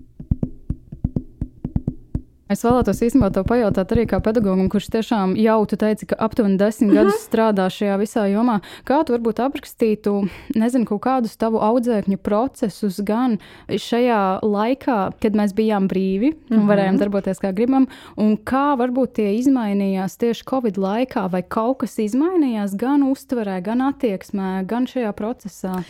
[2.53, 6.59] Es vēlētos īstenībā te pajautāt arī kā pedagogam, kurš tiešām jau tu teici, ka aptuveni
[6.61, 6.97] desmit mhm.
[6.99, 7.09] -huh.
[7.09, 8.61] gadus strādā šajā visā jomā.
[8.85, 13.39] Kā tu varbūt aprakstītu, nezinu, kaut kādus tavu audzēkņu procesus gan
[13.69, 16.61] šajā laikā, kad mēs bijām brīvi un mhm.
[16.61, 16.69] -huh.
[16.69, 17.87] varējām darboties kā gribam,
[18.17, 23.81] un kā varbūt tie izmainījās tieši Covid laikā, vai kaut kas izmainījās gan uztverē, gan
[23.81, 25.83] attieksmē, gan šajā procesā?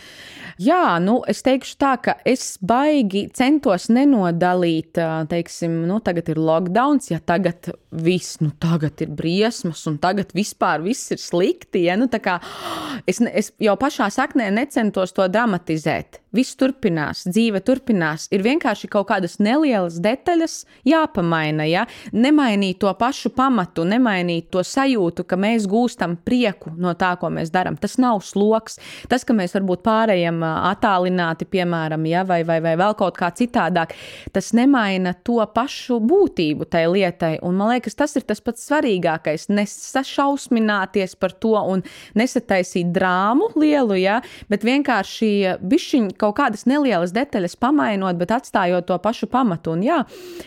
[0.57, 4.99] Jā, nu, es teikšu tā, ka es baigi centos nenodalīt,
[5.29, 10.83] teiksim, nu, tagad ir lockdowns, ja tagad viss, nu, tagad ir briesmas, un tagad vispār
[10.85, 11.87] viss ir slikti.
[11.89, 11.97] Ja?
[11.99, 12.39] Nu, kā,
[13.09, 16.22] es, es jau pašā saknē necentos to dramatizēt.
[16.33, 18.27] Viss turpinās, dzīve turpinās.
[18.33, 21.67] Ir vienkārši kaut kādas nelielas detaļas jāpamaina.
[21.69, 21.85] Ja?
[22.13, 27.53] Nemainīt to pašu pamatu, nemainīt to sajūtu, ka mēs gūstam prieku no tā, ko mēs
[27.53, 27.77] darām.
[27.79, 28.79] Tas nav sloks.
[29.11, 32.25] Tas, ka mēs varbūt pārējām attālināti, piemēram, ja?
[32.27, 33.93] vai, vai, vai vēl kaut kā citādāk,
[34.33, 37.35] tas nemaina to pašu būtību tai lietai.
[37.45, 39.49] Un man liekas, tas ir tas pats svarīgākais.
[39.53, 41.85] Nesašausmināties par to un
[42.17, 44.19] nesataisīt drāmu lielu, ja?
[44.49, 49.75] bet vienkārši bišķiņ kaut kādas nelielas detaļas pamainot, bet atstājot to pašu pamatu.
[49.75, 49.99] Un, jā,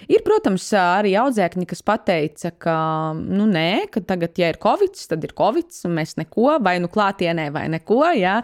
[0.08, 2.76] ir, protams, arī audzēkņi, kas pateica, ka,
[3.16, 6.90] nu, nē, ka tagad, ja ir covid, tad ir covid, un mēs neko, vai nu
[6.92, 8.38] klātienē, vai neko, jā,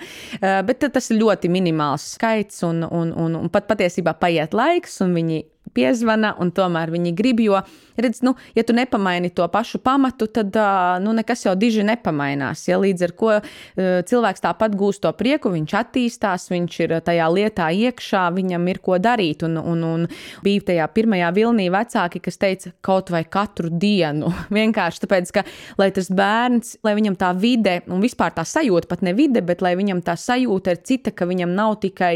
[0.66, 5.16] bet tas ir ļoti minimāls skaits, un, un, un, un pat patiesībā paiet laiks, un
[5.16, 5.42] viņi
[5.76, 7.60] piezvana, un tomēr viņi grib, jo,
[7.96, 10.56] redz, nu, ja tu nepamaini to pašu pamatu, tad
[11.02, 12.66] nu, nekas jau diži nepamainās.
[12.68, 12.78] Ja?
[12.82, 13.36] Līdz ar to
[14.08, 18.98] cilvēks tāpat gūst to prieku, viņš attīstās, viņš ir tajā lietā iekšā, viņam ir ko
[19.02, 19.44] darīt.
[19.46, 20.06] Un, un, un
[20.44, 24.32] bija tajā pirmajā vilnī vecāki, kas teica, kaut vai katru dienu.
[24.58, 25.46] Vienkārši tāpēc, ka
[25.80, 29.64] lai tas bērns, lai viņam tā vide, un vispār tā sajūta, pat ne vide, bet
[29.64, 32.14] lai viņam tā sajūta ir cita, ka viņam nav tikai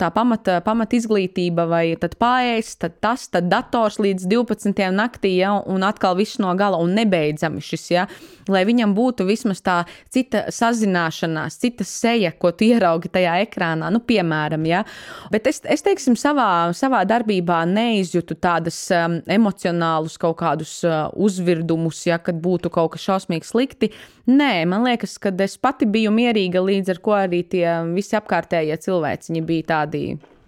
[0.00, 4.80] tā pamata, pamata izglītība vai pārējais tad tas, tad dators līdz 12.
[4.94, 8.06] naktī, ja, un atkal viss no gala un nebeidzami šis, ja,
[8.50, 9.76] lai viņam būtu vismaz tā
[10.12, 14.84] cita sazināšanās, cita seja, ko tu ieraugi tajā ekrānā, nu, piemēram, ja.
[15.32, 22.02] Bet es, es teiksim, savā, savā darbībā neizjūtu tādas um, emocionālus kaut kādus uh, uzvirdumus,
[22.08, 23.92] ja, kad būtu kaut kas šausmīgi slikti.
[24.30, 28.76] Nē, man liekas, ka es pati biju mierīga, līdz ar ko arī tie visi apkārtējie
[28.80, 30.04] cilvēci bija tādi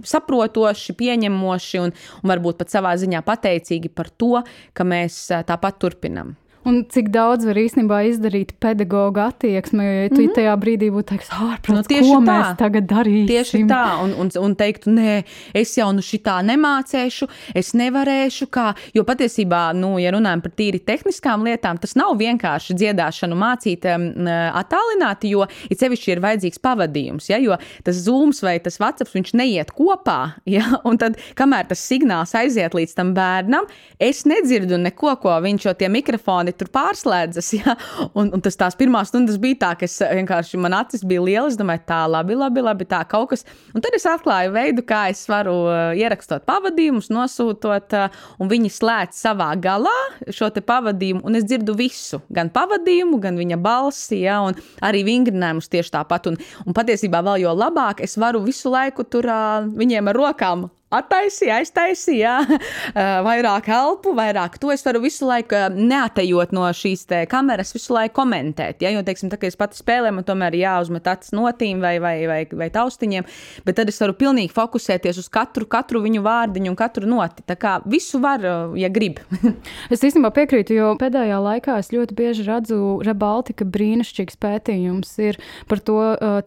[0.08, 4.42] saprotoši, pieņemoši un, un varbūt pat savā ziņā pateicīgi par to,
[4.76, 6.36] ka mēs tāpat turpinam.
[6.62, 10.35] Un cik daudz var īstenībā izdarīt pedagoģa attieksme, jo ja tu mm -hmm.
[10.37, 12.27] tajā brīdī būtu teiks, ārprāts, nu, ko tā.
[12.29, 13.27] mēs tagad darīsim.
[13.27, 18.75] Tieši tā, un, un, un teiktu, nē, es jau nu šitā nemācēšu, es nevarēšu, kā,
[18.94, 24.07] jo patiesībā, nu, ja runājam par tīri tehniskām lietām, tas nav vienkārši dziedāšanu mācīt um,
[24.55, 29.35] attālināti, jo it sevišķi ir vajadzīgs pavadījums, ja, jo tas zūms vai tas WhatsApp, viņš
[29.35, 33.66] neiet kopā, ja, un tad, kamēr tas signāls aiziet līdz tam bērnam,
[33.98, 37.52] es nedzirdu neko, ko viņš jau tie mikrofoni mani tur pārslēdzas.
[37.62, 37.76] Ja?
[38.16, 41.54] Un, un tas tās pirmās stundas bija tā, ka es vienkārši man acis bija lielas,
[41.58, 43.44] domāju, tā, labi, labi, labi, tā kaut kas.
[43.74, 48.72] Un tad es atklāju veidu, kā es varu uh, ierakstot pavadījumus, nosūtot, uh, un viņi
[48.72, 49.94] slēdz savā galā
[50.32, 54.40] šo pavadījumu, un es dzirdu visu, gan pavadījumu, gan viņa balsi, ja?
[54.48, 56.32] un arī vingrinājumus tieši tāpat.
[56.32, 60.70] Un, un patiesībā vēl jo labāk es varu visu laiku tur uh, viņiem ar rokām
[60.92, 62.35] attaisīja, aiztaisīja,
[63.28, 64.72] vairāk elpu, vairāk to.
[64.74, 68.83] Es varu visu laiku neatejot no šīs kameras, visu laiku komentēt.
[68.85, 68.92] Ja?
[68.94, 72.40] Jo, teiksim, tā kā es pati spēlēju, man tomēr jāuzmet acis notīm vai, vai, vai,
[72.46, 73.26] vai taustiņiem,
[73.66, 77.44] bet tad es varu pilnīgi fokusēties uz katru, katru viņu vārdiņu un katru noti.
[77.48, 78.44] Tā kā visu var,
[78.78, 79.20] ja grib.
[79.92, 85.83] es īstenībā piekrītu, jo pēdējā laikā es ļoti bieži redzu Rebaltika brīnišķīgs pētījums ir par
[85.85, 85.98] to,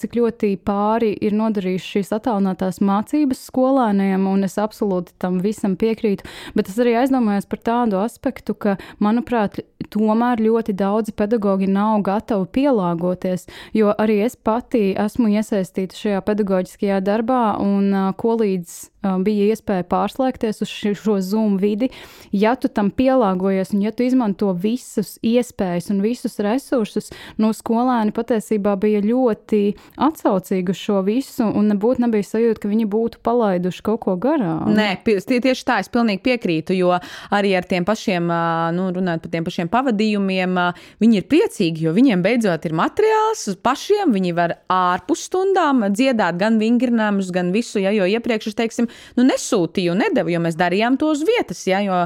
[0.02, 6.28] cik ļoti pāri ir nodarījuši šīs attālinātās mācības skolēniem un es absolūti tam visam piekrītu.
[6.58, 9.62] Bet es arī aizdomājos par tādu aspektu, ka, manuprāt,
[9.94, 17.00] tomēr ļoti daudzi pedagoģi nav gatavi pielāgoties, jo arī es pati esmu iesaistīta šajā pedagoģiskajā
[17.06, 18.78] darbā, un ko līdz
[19.26, 21.92] bija iespēja pārslēgties uz šo Zoom vidi.
[22.36, 27.56] Ja tu tam pielāgojies un ja tu izmanto visus iespējas un visus resursus, no nu,
[27.56, 29.62] skolēni patiesībā bija ļoti
[30.02, 34.72] atsaucīgi uz šo visu un nebūtu nebija sajūta, ka viņi būtu palaiduši kaut ko garām.
[34.76, 36.96] Nē, tieši tā, es pilnīgi piekrītu, jo
[37.36, 38.32] arī ar tiem pašiem,
[38.76, 40.58] nu, runājot par tiem pašiem pavadījumiem,
[41.04, 46.60] viņi ir priecīgi, jo viņiem beidzot ir materiāls pašiem, viņi var ārpus stundām dziedāt gan
[46.62, 51.12] vingrinājumus, gan visu, ja, jo iepriekš, es teiksim, nu, nesūtīju nedevu, jo mēs darījām to
[51.14, 51.66] uz vietas.
[51.70, 52.02] Ja, jo,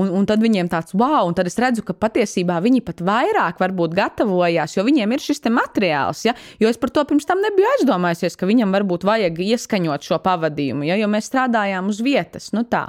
[0.00, 3.60] un, un tad viņiem tāds wow, un tad es redzu, ka patiesībā viņi pat vairāk
[3.62, 6.24] varbūt gatavojās, jo viņiem ir šis materiāls.
[6.28, 10.20] Ja, jo es par to pirms tam nebiju aizdomājusies, ka viņam varbūt vajag ieskaņot šo
[10.24, 12.52] pavadījumu, ja, jo mēs strādājām uz vietas.
[12.56, 12.88] Nu, tā.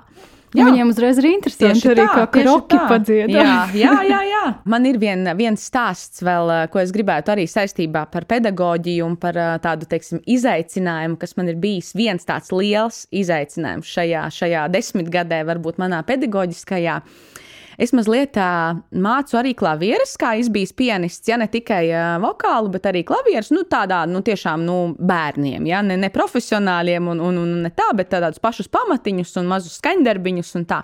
[0.56, 0.68] Jā.
[0.70, 3.34] Viņiem uzreiz ir interesanti tieši arī tā, kā kroki padzied.
[3.34, 4.44] Jā, jā, jā, jā.
[4.72, 9.20] Man ir vien, viens stāsts vēl, eh, ko es gribētu arī saistībā par pedagoģiju un
[9.20, 14.68] par eh, tādu, teiksim, izaicinājumu, kas man ir bijis viens tāds liels izaicinājums šajā, šajā
[14.74, 17.00] desmitgadē, varbūt manā pedagoģiskajā.
[17.02, 17.42] Uh,
[17.82, 22.88] Es mazliet uh, mācu arī klavierus, kā izbijis pianists, ja ne tikai uh, vokālu, bet
[22.92, 27.54] arī klavierus, nu, tādā, nu, tiešām, nu, bērniem, ja ne, ne profesionāļiem un, un, un
[27.68, 30.82] ne tā, bet tādus pašus pamatiņus un mazus skaņdarbiņus un tā.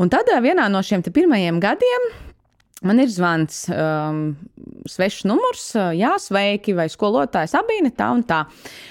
[0.00, 2.12] Un tad vienā no šiem pirmajiem gadiem
[2.84, 4.18] Man ir zvans, um,
[4.90, 8.42] svešs numurs, jā, sveiki, vai skolotājs abīne tā un tā.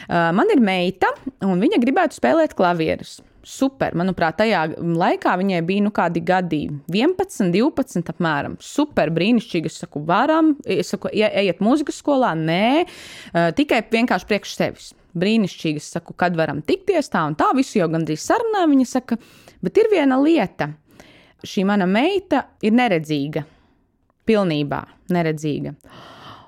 [0.07, 1.11] Uh, man ir meita,
[1.45, 3.19] un viņa gribētu spēlēt klavierus.
[3.43, 6.61] Super, manuprāt, tajā laikā viņai bija nu, kādi gadi,
[6.91, 8.57] 11, 12, apmēram.
[8.63, 9.71] Super, brīnišķīgi.
[9.71, 12.85] Es saku, varam, es saku, ejiet mūzikas skolā, nē,
[13.57, 14.91] tikai vienkārši priekš sevis.
[15.19, 18.71] Brīnišķīgi, es saku, kad varam tikties tā un tā, visu jau gandrīz sarunāju.
[18.71, 19.19] Viņa saka,
[19.61, 20.71] bet ir viena lieta.
[21.43, 23.43] Šī mana meita ir neredzīga
[24.27, 24.81] pilnībā
[25.13, 25.75] neredzīga.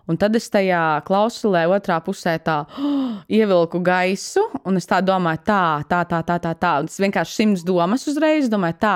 [0.05, 5.41] Un tad es tajā klausulē, otrā pusē, tā oh, ievilku gaisu, un es tā domāju,
[5.47, 6.51] tā, tā, tā, tā, tā.
[6.61, 6.73] tā.
[6.83, 8.95] Un es vienkārši simts domas uzreiz domāju, tā,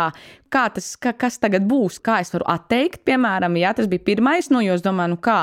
[0.53, 4.51] kā tas, ka, kas tagad būs, kā es varu atteikt, piemēram, ja tas bija pirmais,
[4.53, 5.41] nu, jo es domāju, nu kā.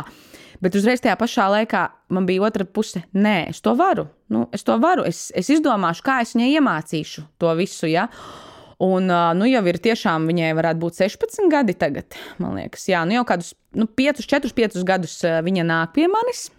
[0.62, 1.82] Bet uzreiz tajā pašā laikā
[2.16, 3.02] man bija otra puse.
[3.12, 4.06] Nē, es to varu.
[4.32, 5.04] Nu, es to varu.
[5.08, 7.90] Es, es izdomāšu, kā es viņai iemācīšu to visu.
[7.90, 8.06] Ja?
[8.82, 12.12] Un nu, jau ir tiešām viņai varētu būt 16 gadi tagad,
[12.42, 12.82] man liekas.
[12.90, 16.50] Jā, nu jau kādus nu, 5, 4, 5 gadus viņa nāk pie manis.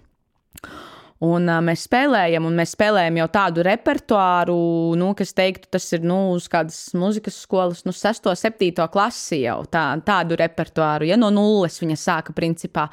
[1.18, 4.57] Un uh, mēs spēlējam, un mēs spēlējam jau tādu repertuāru,
[4.99, 9.63] nu, kas teiktu, tas ir nu, uz kādas muzikas skolas, nu, 6, 7 klasi jau
[9.65, 12.86] tā, tādu repertuāru, ja no nulles viņa sāka principā.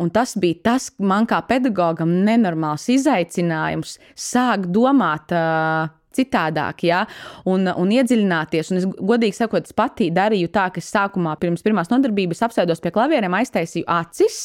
[0.00, 5.28] Un tas bija tas, man kā pedagogam, nenormāls izaicinājums sākt domāt.
[5.28, 7.04] Uh, citādāk, ja,
[7.50, 8.72] un, un iedziļināties.
[8.72, 12.82] Un es, godīgi sakot, es pati darīju tā, ka es sākumā, pirms pirmās nodarbības, apsēdos
[12.82, 14.42] pie klavieriem, aiztaisīju acis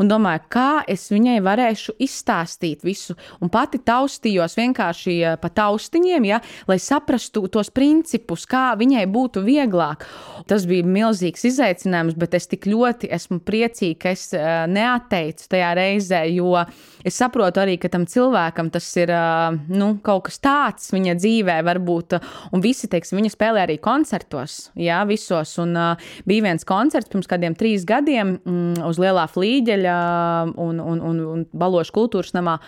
[0.00, 3.16] un domāju, kā es viņai varēšu izstāstīt visu.
[3.42, 6.40] Un pati taustījos vienkārši eh, pa taustiņiem, ja,
[6.70, 10.06] lai saprastu tos principus, kā viņai būtu vieglāk.
[10.50, 15.70] Tas bija milzīgs izaicinājums, bet es tik ļoti esmu priecīga, ka es eh, neatteicu tajā
[15.78, 16.56] reizē, jo
[17.04, 21.60] es saprotu arī, ka tam cilvēkam tas ir eh, nu, kaut kas tāds viņa dzīvē,
[21.66, 22.18] varbūt.
[22.54, 25.54] Un visi, teiksim, viņa spēlē arī koncertos, jā, visos.
[25.62, 30.80] Un uh, bija viens koncerts pirms kādiem trīs gadiem mm, uz Lielā flīģeļa Ziemeļa un,
[30.80, 32.58] un, un, un Balošu kultūras namā.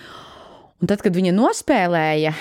[0.80, 2.34] Un tad, kad viņa nospēlēja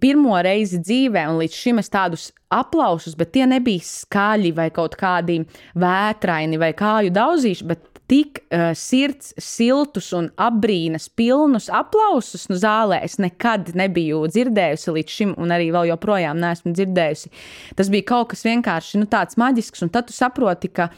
[0.00, 4.94] pirmo reizi dzīvē, un līdz šim es tādus aplausus, bet tie nebija skaļi vai kaut
[4.98, 5.40] kādi
[5.74, 13.02] vētraini vai kāju daudzīši, bet tik uh, sirds siltus un apbrīnas pilnus aplausus no zālē
[13.06, 17.30] es nekad nebiju dzirdējusi līdz šim, un arī vēl joprojām neesmu dzirdējusi.
[17.78, 20.90] Tas bija kaut kas vienkārši nu, tāds maģisks, un tad tu saproti, ka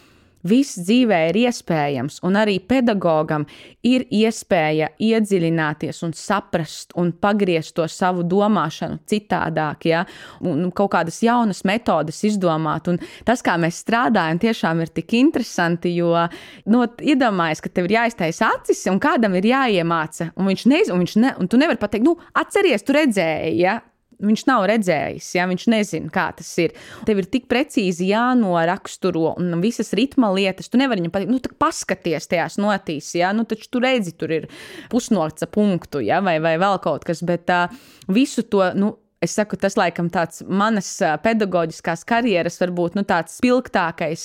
[0.49, 3.45] Viss dzīvē ir iespējams, un arī pedagogam
[3.87, 10.03] ir iespēja iedziļināties un saprast un pagriezt to savu domāšanu citādāk, ja?
[10.43, 12.91] un kaut kādas jaunas metodes izdomāt.
[12.91, 16.11] Un tas, kā mēs strādājam, tiešām ir tik interesanti, jo
[16.67, 21.07] nu, iedomājies, ka tev ir jāiztaisa acis un kādam ir jāiemāca, un viņš nezina, un,
[21.07, 23.57] viņš ne, un tu nevari pateikt, nu, atceries, tu redzēji.
[23.63, 23.79] Ja?
[24.23, 26.77] Viņš nav redzējis, ja viņš nezina, kā tas ir.
[27.09, 30.71] Tev ir tik precīzi jānoraksturo un visas ritma lietas.
[30.71, 34.49] Tu nevari viņam pateikt, nu, paskaties tajās notīs, ja, nu, taču tu redzi, tur ir
[34.93, 39.55] pusnoca punktu, ja, vai, vai vēl kaut kas, bet uh, visu to, nu, Es saku,
[39.61, 40.89] tas laikam tāds manas
[41.23, 44.25] pedagoģiskās karjeras, varbūt nu, tāds spilgtākais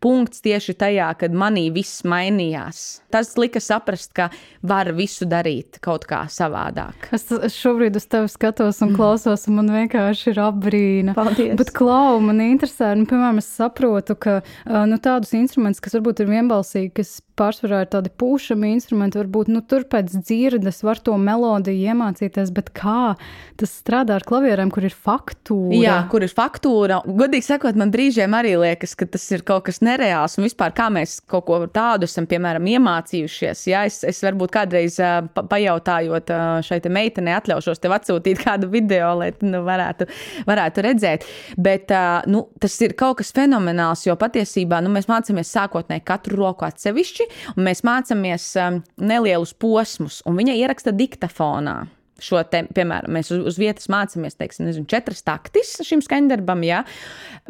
[0.00, 3.02] punkts tieši tajā, kad manī viss mainījās.
[3.12, 4.30] Tas lika saprast, ka
[4.64, 7.10] var visu darīt kaut kā savādāk.
[7.12, 11.16] Es, es šobrīd uz tevi skatos un klausos, un man vienkārši ir apbrīna.
[11.18, 11.52] Paldies.
[11.60, 14.40] Bet klau, man interesē, nu, piemēram, es saprotu, ka
[14.88, 19.62] nu, tādus instrumentus, kas varbūt ir vienbalsīgi, kas pārsvarā ir tādi pūšami instrumenti, varbūt nu,
[19.64, 23.14] tur pēc dzirdes var to melodiju iemācīties, bet kā
[23.60, 25.78] tas strādā ar klavierēm, kur ir faktūra?
[25.80, 27.00] Jā, kur ir faktūra.
[27.06, 30.88] Godīgi sakot, man brīžiem arī liekas, ka tas ir kaut kas nereāls un vispār kā
[30.92, 33.64] mēs kaut ko tādu esam, piemēram, iemācījušies.
[33.70, 34.98] Jā, es, es varbūt kādreiz
[35.32, 36.34] pa, pajautājot
[36.66, 40.08] šai te meitenei atļaušos tev atsūtīt kādu video, lai tu nu, varētu,
[40.48, 41.26] varētu redzēt.
[41.56, 41.92] Bet
[42.30, 47.21] nu, tas ir kaut kas fenomenāls, jo patiesībā nu, mēs mācāmies sākotnēji katru roku atsevišķi
[47.56, 51.82] un mēs mācāmies um, nelielus posmus, un viņa ieraksta diktafonā.
[52.22, 56.84] Šo te, piemēram, mēs uz, uz vietas mācāmies, teiksim, nezinu, četras taktis šim skaņdarbam, ja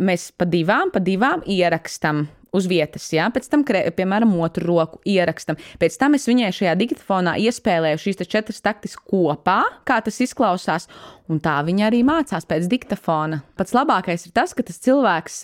[0.00, 5.58] mēs pa divām, pa divām ierakstam uz vietas, jā, pēc tam, piemēram, otru roku ierakstam.
[5.80, 10.88] Pēc tam es viņai šajā diktatfonā iespēlēju šīs četras taktis kopā, kā tas izklausās,
[11.32, 13.40] Un tā viņa arī mācās pēc diktafona.
[13.56, 15.38] Pats labākais ir tas, ka tas cilvēks,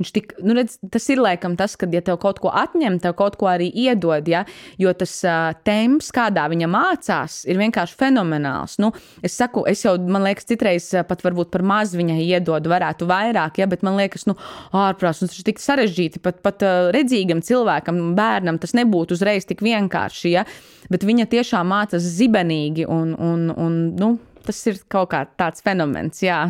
[0.00, 3.14] viņš tik, nu, redz, tas ir laikam tas, ka, ja tev kaut ko atņem, tev
[3.18, 4.42] kaut ko arī iedod, ja,
[4.80, 8.78] jo tas uh, temps, kādā viņa mācās, ir vienkārši fenomenāls.
[8.82, 8.90] Nu,
[9.26, 13.60] es saku, es jau, man liekas, citreiz pat varbūt par maz viņai iedod, varētu vairāk,
[13.60, 14.38] ja, bet man liekas, nu,
[14.74, 19.48] ārprāts, nu, tas ir tik sarežģīti, pat, pat uh, redzīgam cilvēkam, bērnam tas nebūtu uzreiz
[19.48, 20.44] tik vienkārši, ja,
[20.92, 24.14] bet viņa tiešām mācās zibenīgi un, un, un nu,
[24.46, 26.46] tas ir kaut kā tāds fenomens, jā.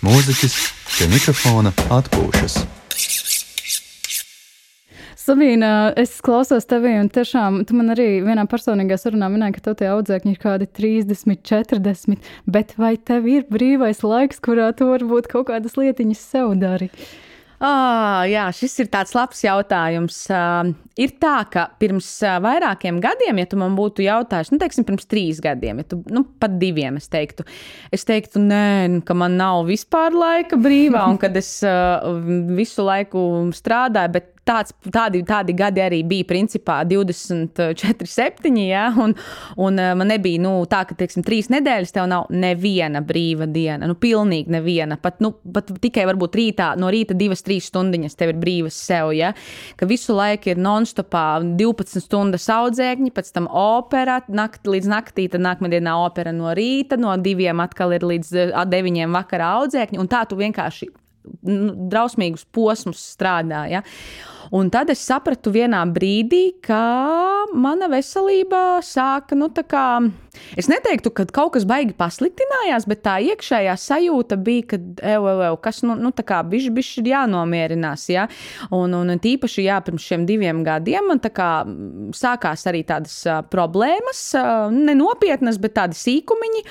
[0.00, 0.60] Mūziķis
[1.00, 2.58] Pie mikrofona atpūšas.
[5.30, 9.76] Sabīna, es klausos tevī, un tiešām tu man arī vienā personīgā sarunā minēji, ka tev
[9.78, 15.30] tie audzēkņi ir kādi 30, 40, bet vai tev ir brīvais laiks, kurā tu varbūt
[15.30, 16.90] kaut kādas lietiņas sev dari?
[17.60, 20.16] Ah, jā, šis ir tāds labs jautājums.
[20.32, 24.86] Uh, ir tā, ka pirms uh, vairākiem gadiem, ja tu man būtu jautājis, nu, teiksim,
[24.88, 27.44] pirms trīs gadiem, ja tu, nu, pat diviem, es teiktu,
[27.92, 28.64] es teiktu, nē,
[28.96, 32.00] nu, ka man nav vispār laika brīvā, un kad es uh,
[32.56, 33.22] visu laiku
[33.54, 38.52] strādāju, bet tāds, tādi, tādi gadi arī bija principā 24, 7.
[38.64, 39.14] Ja, un,
[39.60, 43.88] un eh, man nebija nu, tā, ka teiksim, trīs nedēļas tev nav neviena brīva diena.
[43.90, 44.98] Nu, pilnīgi neviena.
[45.00, 49.12] Pat, nu, pat tikai varbūt rītā, no rīta divas, trīs stundiņas tev ir brīvas sev.
[49.16, 49.32] Ja,
[49.80, 51.26] ka visu laiku ir non-stopā
[51.58, 56.98] 12 stundas audzēkņi, pēc tam opera nakt, līdz naktī, tad nākamā dienā opera no rīta,
[57.00, 58.34] no diviem atkal ir līdz
[58.70, 60.00] deviņiem vakarā audzēkņi.
[60.00, 60.90] Un tā tu vienkārši
[61.42, 63.64] drausmīgus posmus strādā.
[63.70, 63.82] Ja?
[64.50, 66.80] Un tad es sapratu vienā brīdī, ka
[67.54, 69.84] mana veselība sāka, nu, tā kā,
[70.58, 74.80] es neteiktu, ka kaut kas baigi pasliktinājās, bet tā iekšējā sajūta bija, ka,
[75.12, 78.26] ew, ew, kas, nu, nu tā kā bišķi, bišķi ir jānomierinās, ja?
[78.74, 81.50] Un, un tīpaši, jā, pirms šiem diviem gadiem man kā
[82.16, 86.66] sākās arī tādas uh, problēmas, uh, nenopietnas, bet tādi sīkumiņi.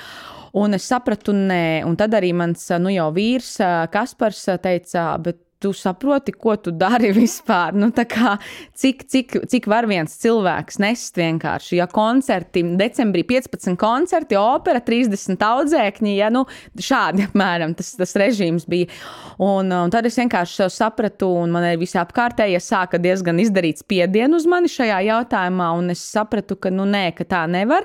[0.58, 3.56] Un es sapratu, nē, un tad arī mans nu, jau vīrs
[3.92, 7.76] Kaspars teica, bet tu saproti, ko tu dari vispār.
[7.76, 8.36] Nu, kā,
[8.80, 11.76] cik, cik, cik var viens cilvēks nest vienkārši?
[11.76, 16.46] Ja koncerti, decembrī 15 koncerti, opera 30 audzēkņi, ja nu,
[16.80, 18.88] šādi apmēram tas, tas režīms bija.
[19.36, 24.40] Un, un tad es vienkārši sapratu, un man arī visi apkārtējie sāka diezgan izdarīt spiedienu
[24.40, 27.84] uz mani šajā jautājumā, un es sapratu, ka nu nē, ka tā nevar.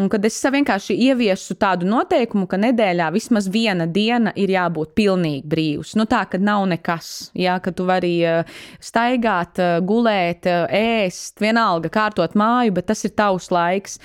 [0.00, 5.44] Un kad es vienkārši ieviesu tādu noteikumu, ka nedēļā vismaz viena diena ir jābūt pilnīgi
[5.52, 5.92] brīvs.
[6.00, 11.36] Nu, tā, ka nav nekas, jā, ka tu vari eh, staigāt, eh, gulēt, eh, ēst,
[11.44, 13.98] vienalga kārtot māju, bet tas ir tavs laiks.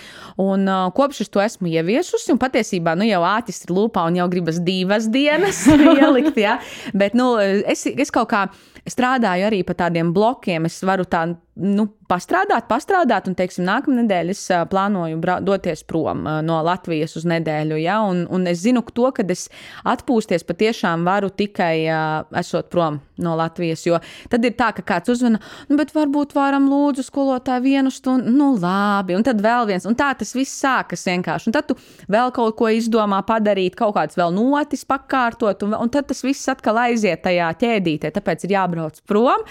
[0.43, 0.67] Un
[0.97, 4.59] kopš es to esmu ieviesusi, un patiesībā nu, jau āķis ir lūpā un jau gribas
[4.59, 5.63] divas dienas
[6.01, 6.57] ielikt, jā.
[6.97, 8.47] Bet nu, es, es kaut kā
[8.91, 10.67] strādāju arī pa tādiem blokiem.
[10.69, 11.25] Es varu tā
[11.57, 17.79] nu, pastrādāt, pastrādāt, un, teiksim, nākamā nedēļa es plānoju doties prom no Latvijas uz nedēļu.
[17.81, 17.99] Ja?
[18.05, 19.47] Un, un es zinu to, ka es
[19.87, 23.85] atpūsties patiešām varu tikai uh, esot prom no Latvijas.
[23.87, 23.99] Jo
[24.31, 28.53] tad ir tā, ka kāds uzvana, nu, bet varbūt varam lūdzu skolotāju vienu stundu, nu,
[28.61, 31.49] labi, un tad vēl viens, un tā tas viss sākas vienkārši.
[31.49, 31.77] Un tad tu
[32.11, 36.53] vēl kaut ko izdomā padarīt, kaut kāds vēl notis pakārtot, un, un tad tas viss
[36.53, 38.13] atkal aiziet tajā ķēdītē.
[38.15, 39.43] Tāpēc ir jābrauc prom.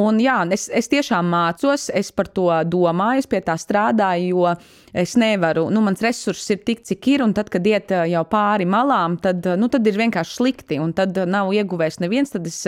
[0.00, 4.54] Un jā, es, es tiešām mācos es par to domāju, es pie tā strādāju, jo
[4.92, 8.66] es nevaru, nu, mans resurss ir tik, cik ir, un tad, kad iet jau pāri
[8.66, 12.58] malām, tad, nu, tad ir vienkārši slikti, un tad nav ieguvējis neviens, tad es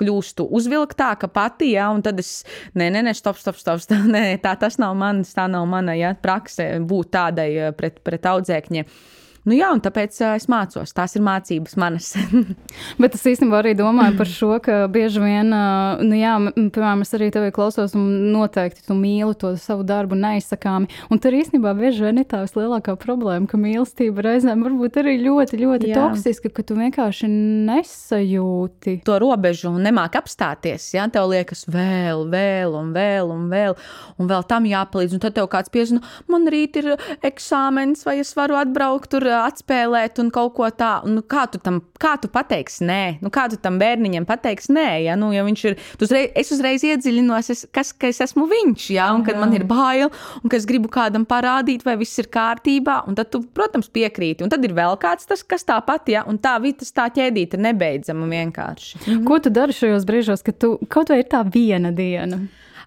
[0.00, 2.42] kļūstu uzvilktāka pati, ja, un tad es,
[2.74, 5.96] nē, nē, nē, stop, stop, stop, stop nē, tā tas nav mans, tā nav mana,
[5.96, 9.18] ja, prakse būt tādai pret, pret audzēkņiem.
[9.48, 10.92] Nu, jā, un tāpēc uh, es mācos.
[10.92, 12.10] Tās ir mācības manas.
[13.00, 17.14] Bet es īstenībā arī domāju par šo, ka bieži vien, uh, nu, jā, piemēram, es
[17.16, 20.90] arī tevi klausos, un noteikti tu mīli to savu darbu neizsakāmi.
[21.08, 25.16] Un tur īstenībā bieži vien ir tā vislielākā problēma, ka mīlestība reizēm var būt arī
[25.22, 25.96] ļoti, ļoti jā.
[25.96, 27.32] toksiska, ka tu vienkārši
[27.70, 30.90] nesajūti to robežu un nemāk apstāties.
[30.98, 33.78] Jā, tev liekas, vēl, vēl, un vēl, un vēl,
[34.20, 35.16] un vēl tam jāpalīdz.
[35.16, 36.92] Un tad tev kāds piezina, man rīt ir
[37.24, 41.14] eksāmenis, vai es varu atbraukt tur atspēlēt un kaut ko tādu.
[41.16, 43.02] Nu, kā tu tam, kā tu pateiksi nē?
[43.24, 44.88] Nu, kā tu tam bērniņam pateiksi nē?
[45.06, 48.86] Ja, nu, ja viņš ir, uzreiz, es uzreiz iedziļinos, es, kas, ka es esmu viņš,
[48.96, 50.10] ja, un kad man ir bail,
[50.42, 54.46] un ka es gribu kādam parādīt, vai viss ir kārtībā, un tad tu, protams, piekrīti.
[54.46, 57.66] Un tad ir vēl kāds tas, kas tāpat, ja, un tā vitas tā ķēdīte ir
[57.70, 59.04] nebeidzama vienkārši.
[59.06, 59.26] Mhm.
[59.28, 62.40] Ko tu dari šajos brīžos, kad tu kaut vai ir tā viena diena?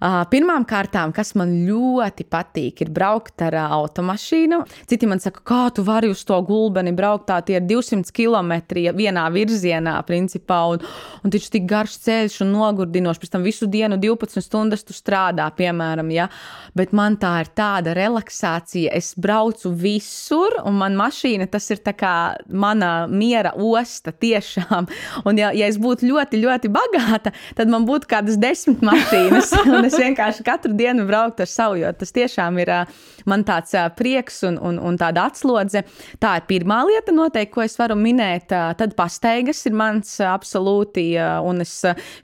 [0.04, 4.58] Pirmām kārtām, kas man ļoti patīk, ir braukt ar automašīnu.
[4.90, 8.52] Citi man saka, kā tu vari uz to gulbeni braukt, tā tie ir 200 km
[9.00, 10.84] vienā virzienā, principā, un,
[11.24, 13.22] un taču tik garš ceļš un nogurdinošs.
[13.22, 16.28] Pēc tam visu dienu 12 stundas tu strādā, piemēram, ja.
[16.76, 18.92] Bet man tā ir tāda relaksācija.
[18.92, 24.92] Es braucu visur, un man mašīna tas ir kā mana miera osta tiešām.
[25.24, 29.56] Un ja, ja es būtu ļoti, ļoti bagāta, tad man būtu kādas desmit mašīnas.
[29.94, 32.72] es vienkārši katru dienu brauktu ar savu, jo tas tiešām ir
[33.30, 35.84] man tāds prieks un, un, un tāda atslodze.
[36.22, 38.50] Tā ir pirmā lieta, noteikti, ko es varu minēt.
[38.50, 41.06] Tad pastaigas ir mans absolūti,
[41.46, 41.76] un es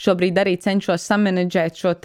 [0.02, 1.96] šobrīd arī cenšos samanģēt šo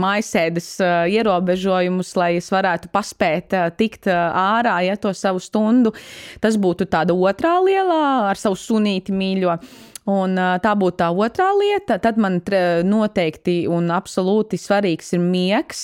[0.00, 0.70] mājasēdes
[1.12, 5.94] ierobežojumus, lai es varētu paspēt tikt ārā, ja to savu stundu.
[6.40, 9.58] Tas būtu tāda otrā lielā ar savu sunīti mīļo.
[10.06, 11.96] Un, tā būtu tā otrā lieta.
[11.98, 12.38] Tad man
[12.86, 15.80] noteikti un absolūti svarīgs ir miegs.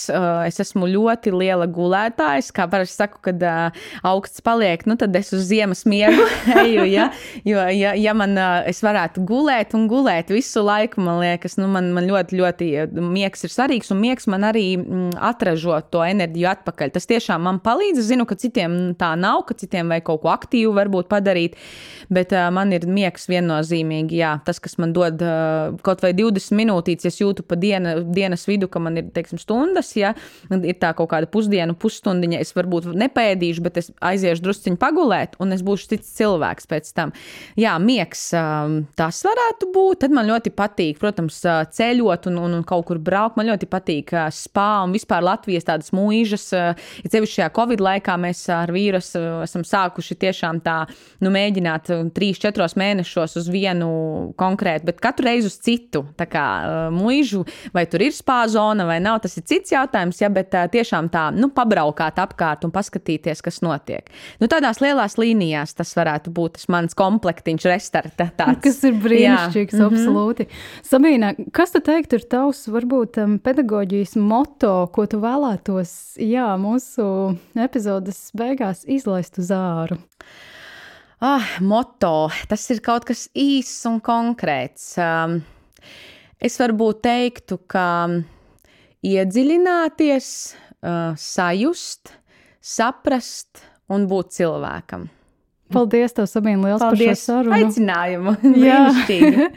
[0.47, 2.53] Es esmu ļoti liela gulētājs.
[2.55, 3.43] Kā parasti saku, kad
[4.07, 6.23] augsts paliek, nu, tad es uz ziemas miegu
[6.63, 6.85] eju.
[6.93, 7.09] Ja?
[7.43, 12.07] Jo, ja, ja man varētu gulēt un gulēt visu laiku, man liekas, nu, man, man
[12.07, 12.71] ļoti, ļoti
[13.03, 13.91] miegs ir svarīgs.
[13.91, 16.95] Un miegs man arī mm, atražo to enerģiju atpakaļ.
[16.95, 18.05] Tas tiešām man palīdz.
[18.05, 21.59] Es zinu, ka citiem tā nav, ka citiem vajag kaut ko aktīvu varbūt padarīt.
[22.13, 25.23] Bet man ir miegs viennozīmīgi jā, tas, kas man dod
[25.85, 29.93] kaut vai 20 minūtītes, ja jūtu pa diena, dienas vidu, ka man ir teiksim, stundas,
[29.99, 30.15] ja
[30.53, 35.55] ir tā kaut kāda pusdienu, pusstundiņa, es varbūt nepēdīšu, bet es aiziešu drusciņu pagulēt, un
[35.57, 37.15] es būšu cits cilvēks pēc tam.
[37.59, 38.29] Jā, miegs
[38.99, 40.03] tas varētu būt.
[40.05, 41.41] Tad man ļoti patīk, protams,
[41.77, 43.39] ceļot un, un, un kaut kur braukt.
[43.39, 46.49] Man ļoti patīk uh, spā un vispār Latvijas tādas mūžas.
[46.53, 50.83] Ja sevišķi šajā Covid laikā mēs ar vīrusu esam sākuši tiešām tā,
[51.23, 53.89] nu, mēģināt 3-4 mēnešos uz vienu
[54.41, 56.05] konkrēti, bet katru reizi uz citu.
[56.33, 57.43] Kā mūžu,
[57.75, 61.51] vai tur ir spāzona vai nav, tas ir cits jautājums, ja, bet tiešām tā, nu,
[61.53, 64.09] pabraukāt apkārt un paskatīties, kas notiek.
[64.41, 68.29] Nu, tādās lielās līnijās tas varētu būt tas mans komplektiņš, restarta.
[68.39, 68.61] Tāds.
[68.65, 69.83] Kas ir brīnišķīgs, Jā.
[69.83, 69.91] Mhm.
[69.91, 70.47] absolūti.
[70.47, 70.89] Mm -hmm.
[70.93, 77.37] Sabīna, kas tu teiktu ir tavs, varbūt, um, pedagoģijas moto, ko tu vēlētos, jā, mūsu
[77.55, 79.99] epizodes beigās izlaist uz āru?
[81.23, 82.33] Ah, moto.
[82.51, 84.89] Tas ir kaut kas īss un konkrēts.
[84.99, 85.37] Um,
[86.43, 87.87] es varbūt teiktu, ka
[89.07, 90.31] iedziļināties,
[90.83, 92.17] uh, sajust,
[92.59, 95.07] saprast un būt cilvēkam.
[95.73, 97.07] Paldies, tev, Sabīna, liels Paldies.
[97.07, 97.55] par šo sarunu.
[97.61, 98.35] Aicinājumu.
[98.67, 99.49] Jā,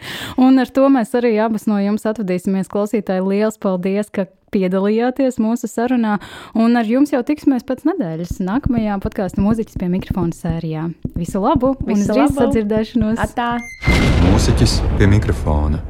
[0.46, 2.70] un ar to mēs arī abas no jums atvadīsimies.
[2.72, 6.18] Klausītāji, liels paldies, ka piedalījāties mūsu sarunā.
[6.58, 10.88] Un ar jums jau tiksimies pēc nedēļas nākamajā podkāstu mūziķis pie mikrofona sērijā.
[11.16, 11.76] Visu labu!
[11.84, 13.20] Visu un uz drīz sadzirdēšanos!
[13.28, 13.52] Atā!
[14.32, 15.84] Mūziķis pie mikrofona.